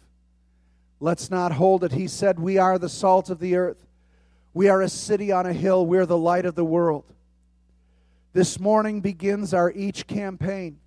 Let's 0.99 1.29
not 1.29 1.53
hold 1.53 1.83
it. 1.83 1.91
He 1.91 2.07
said, 2.07 2.39
We 2.39 2.57
are 2.57 2.77
the 2.77 2.89
salt 2.89 3.29
of 3.29 3.39
the 3.39 3.55
earth. 3.55 3.77
We 4.53 4.69
are 4.69 4.81
a 4.81 4.89
city 4.89 5.31
on 5.31 5.45
a 5.45 5.53
hill. 5.53 5.85
We're 5.85 6.05
the 6.05 6.17
light 6.17 6.45
of 6.45 6.55
the 6.55 6.65
world. 6.65 7.05
This 8.33 8.59
morning 8.59 9.01
begins 9.01 9.53
our 9.53 9.71
each 9.71 10.05
campaign 10.07 10.79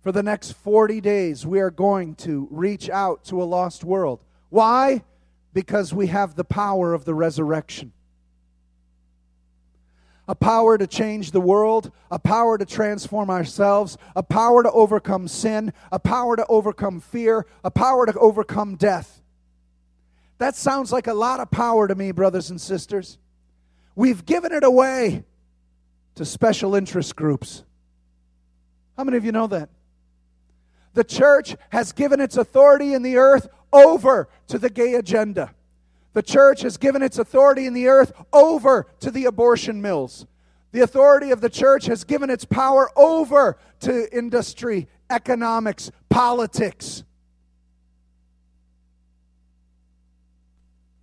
For 0.00 0.12
the 0.12 0.22
next 0.22 0.52
40 0.52 1.00
days, 1.00 1.46
we 1.46 1.60
are 1.60 1.70
going 1.70 2.14
to 2.16 2.46
reach 2.50 2.90
out 2.90 3.24
to 3.24 3.42
a 3.42 3.44
lost 3.44 3.84
world. 3.84 4.20
Why? 4.50 5.02
Because 5.52 5.94
we 5.94 6.08
have 6.08 6.34
the 6.34 6.44
power 6.44 6.92
of 6.92 7.04
the 7.04 7.14
resurrection 7.14 7.92
a 10.26 10.34
power 10.34 10.78
to 10.78 10.86
change 10.86 11.30
the 11.30 11.40
world, 11.40 11.90
a 12.10 12.18
power 12.18 12.56
to 12.56 12.64
transform 12.64 13.30
ourselves, 13.30 13.98
a 14.16 14.22
power 14.22 14.62
to 14.62 14.70
overcome 14.72 15.28
sin, 15.28 15.72
a 15.92 15.98
power 15.98 16.36
to 16.36 16.46
overcome 16.46 17.00
fear, 17.00 17.46
a 17.62 17.70
power 17.70 18.06
to 18.06 18.18
overcome 18.18 18.76
death. 18.76 19.22
That 20.38 20.56
sounds 20.56 20.92
like 20.92 21.06
a 21.06 21.14
lot 21.14 21.40
of 21.40 21.50
power 21.50 21.86
to 21.86 21.94
me, 21.94 22.10
brothers 22.10 22.50
and 22.50 22.60
sisters. 22.60 23.18
We've 23.94 24.24
given 24.24 24.52
it 24.52 24.64
away 24.64 25.24
to 26.16 26.24
special 26.24 26.74
interest 26.74 27.14
groups. 27.16 27.64
How 28.96 29.04
many 29.04 29.16
of 29.16 29.24
you 29.24 29.32
know 29.32 29.46
that? 29.48 29.68
The 30.94 31.04
church 31.04 31.56
has 31.70 31.92
given 31.92 32.20
its 32.20 32.36
authority 32.36 32.94
in 32.94 33.02
the 33.02 33.16
earth 33.16 33.48
over 33.72 34.28
to 34.48 34.58
the 34.58 34.70
gay 34.70 34.94
agenda. 34.94 35.53
The 36.14 36.22
church 36.22 36.62
has 36.62 36.76
given 36.76 37.02
its 37.02 37.18
authority 37.18 37.66
in 37.66 37.74
the 37.74 37.88
earth 37.88 38.12
over 38.32 38.86
to 39.00 39.10
the 39.10 39.26
abortion 39.26 39.82
mills. 39.82 40.26
The 40.70 40.80
authority 40.80 41.32
of 41.32 41.40
the 41.40 41.50
church 41.50 41.86
has 41.86 42.04
given 42.04 42.30
its 42.30 42.44
power 42.44 42.88
over 42.96 43.58
to 43.80 44.16
industry, 44.16 44.88
economics, 45.10 45.90
politics. 46.08 47.02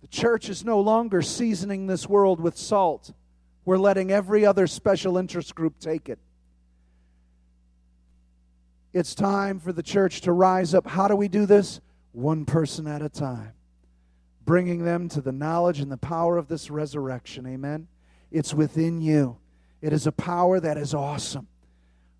The 0.00 0.08
church 0.08 0.48
is 0.48 0.64
no 0.64 0.80
longer 0.80 1.20
seasoning 1.20 1.86
this 1.86 2.08
world 2.08 2.40
with 2.40 2.56
salt. 2.56 3.12
We're 3.66 3.78
letting 3.78 4.10
every 4.10 4.46
other 4.46 4.66
special 4.66 5.18
interest 5.18 5.54
group 5.54 5.78
take 5.78 6.08
it. 6.08 6.18
It's 8.94 9.14
time 9.14 9.60
for 9.60 9.72
the 9.72 9.82
church 9.82 10.22
to 10.22 10.32
rise 10.32 10.74
up. 10.74 10.86
How 10.86 11.06
do 11.06 11.16
we 11.16 11.28
do 11.28 11.44
this? 11.44 11.82
One 12.12 12.44
person 12.44 12.86
at 12.86 13.02
a 13.02 13.08
time 13.08 13.52
bringing 14.44 14.84
them 14.84 15.08
to 15.08 15.20
the 15.20 15.32
knowledge 15.32 15.80
and 15.80 15.90
the 15.90 15.96
power 15.96 16.36
of 16.36 16.48
this 16.48 16.70
resurrection. 16.70 17.46
Amen. 17.46 17.88
It's 18.30 18.54
within 18.54 19.00
you. 19.00 19.38
It 19.80 19.92
is 19.92 20.06
a 20.06 20.12
power 20.12 20.60
that 20.60 20.76
is 20.76 20.94
awesome. 20.94 21.48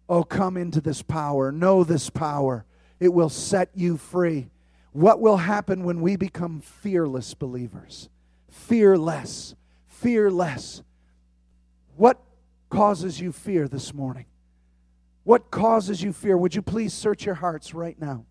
Oh, 0.09 0.25
come 0.25 0.57
into 0.57 0.81
this 0.81 1.03
power. 1.03 1.51
Know 1.53 1.85
this 1.85 2.11
power. 2.11 2.65
It 3.01 3.13
will 3.13 3.29
set 3.29 3.71
you 3.75 3.97
free. 3.97 4.51
What 4.93 5.21
will 5.21 5.39
happen 5.39 5.85
when 5.85 6.01
we 6.01 6.17
become 6.17 6.61
fearless 6.61 7.35
believers? 7.35 8.09
Fearless. 8.51 9.55
Fearless. 9.87 10.83
What 11.97 12.21
causes 12.69 13.21
you 13.21 13.33
fear 13.33 13.69
this 13.69 13.95
morning? 13.95 14.27
What 15.25 15.51
causes 15.51 16.03
you 16.03 16.13
fear? 16.13 16.37
Would 16.37 16.55
you 16.55 16.63
please 16.63 16.93
search 16.93 17.25
your 17.25 17.37
hearts 17.37 17.75
right 17.75 17.99
now? 17.99 18.27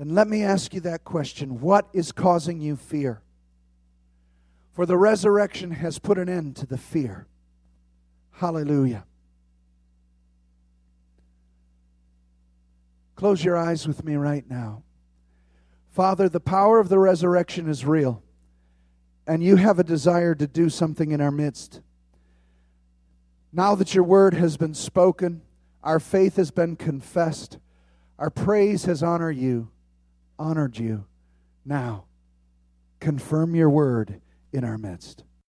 And 0.00 0.14
let 0.14 0.28
me 0.28 0.42
ask 0.42 0.72
you 0.72 0.80
that 0.80 1.04
question 1.04 1.60
What 1.60 1.86
is 1.92 2.10
causing 2.10 2.58
you 2.58 2.74
fear? 2.74 3.20
For 4.72 4.86
the 4.86 4.96
resurrection 4.96 5.72
has 5.72 5.98
put 5.98 6.16
an 6.16 6.28
end 6.28 6.56
to 6.56 6.66
the 6.66 6.78
fear. 6.78 7.26
Hallelujah. 8.32 9.04
Close 13.14 13.44
your 13.44 13.58
eyes 13.58 13.86
with 13.86 14.02
me 14.02 14.14
right 14.14 14.48
now. 14.48 14.82
Father, 15.90 16.30
the 16.30 16.40
power 16.40 16.80
of 16.80 16.88
the 16.88 16.98
resurrection 16.98 17.68
is 17.68 17.84
real, 17.84 18.22
and 19.26 19.42
you 19.42 19.56
have 19.56 19.78
a 19.78 19.84
desire 19.84 20.34
to 20.34 20.46
do 20.46 20.70
something 20.70 21.10
in 21.10 21.20
our 21.20 21.30
midst. 21.30 21.82
Now 23.52 23.74
that 23.74 23.94
your 23.94 24.04
word 24.04 24.32
has 24.32 24.56
been 24.56 24.72
spoken, 24.72 25.42
our 25.84 26.00
faith 26.00 26.36
has 26.36 26.50
been 26.50 26.76
confessed, 26.76 27.58
our 28.18 28.30
praise 28.30 28.86
has 28.86 29.02
honored 29.02 29.36
you 29.36 29.68
honored 30.40 30.78
you. 30.78 31.04
Now, 31.66 32.06
confirm 32.98 33.54
your 33.54 33.68
word 33.68 34.22
in 34.52 34.64
our 34.64 34.78
midst. 34.78 35.22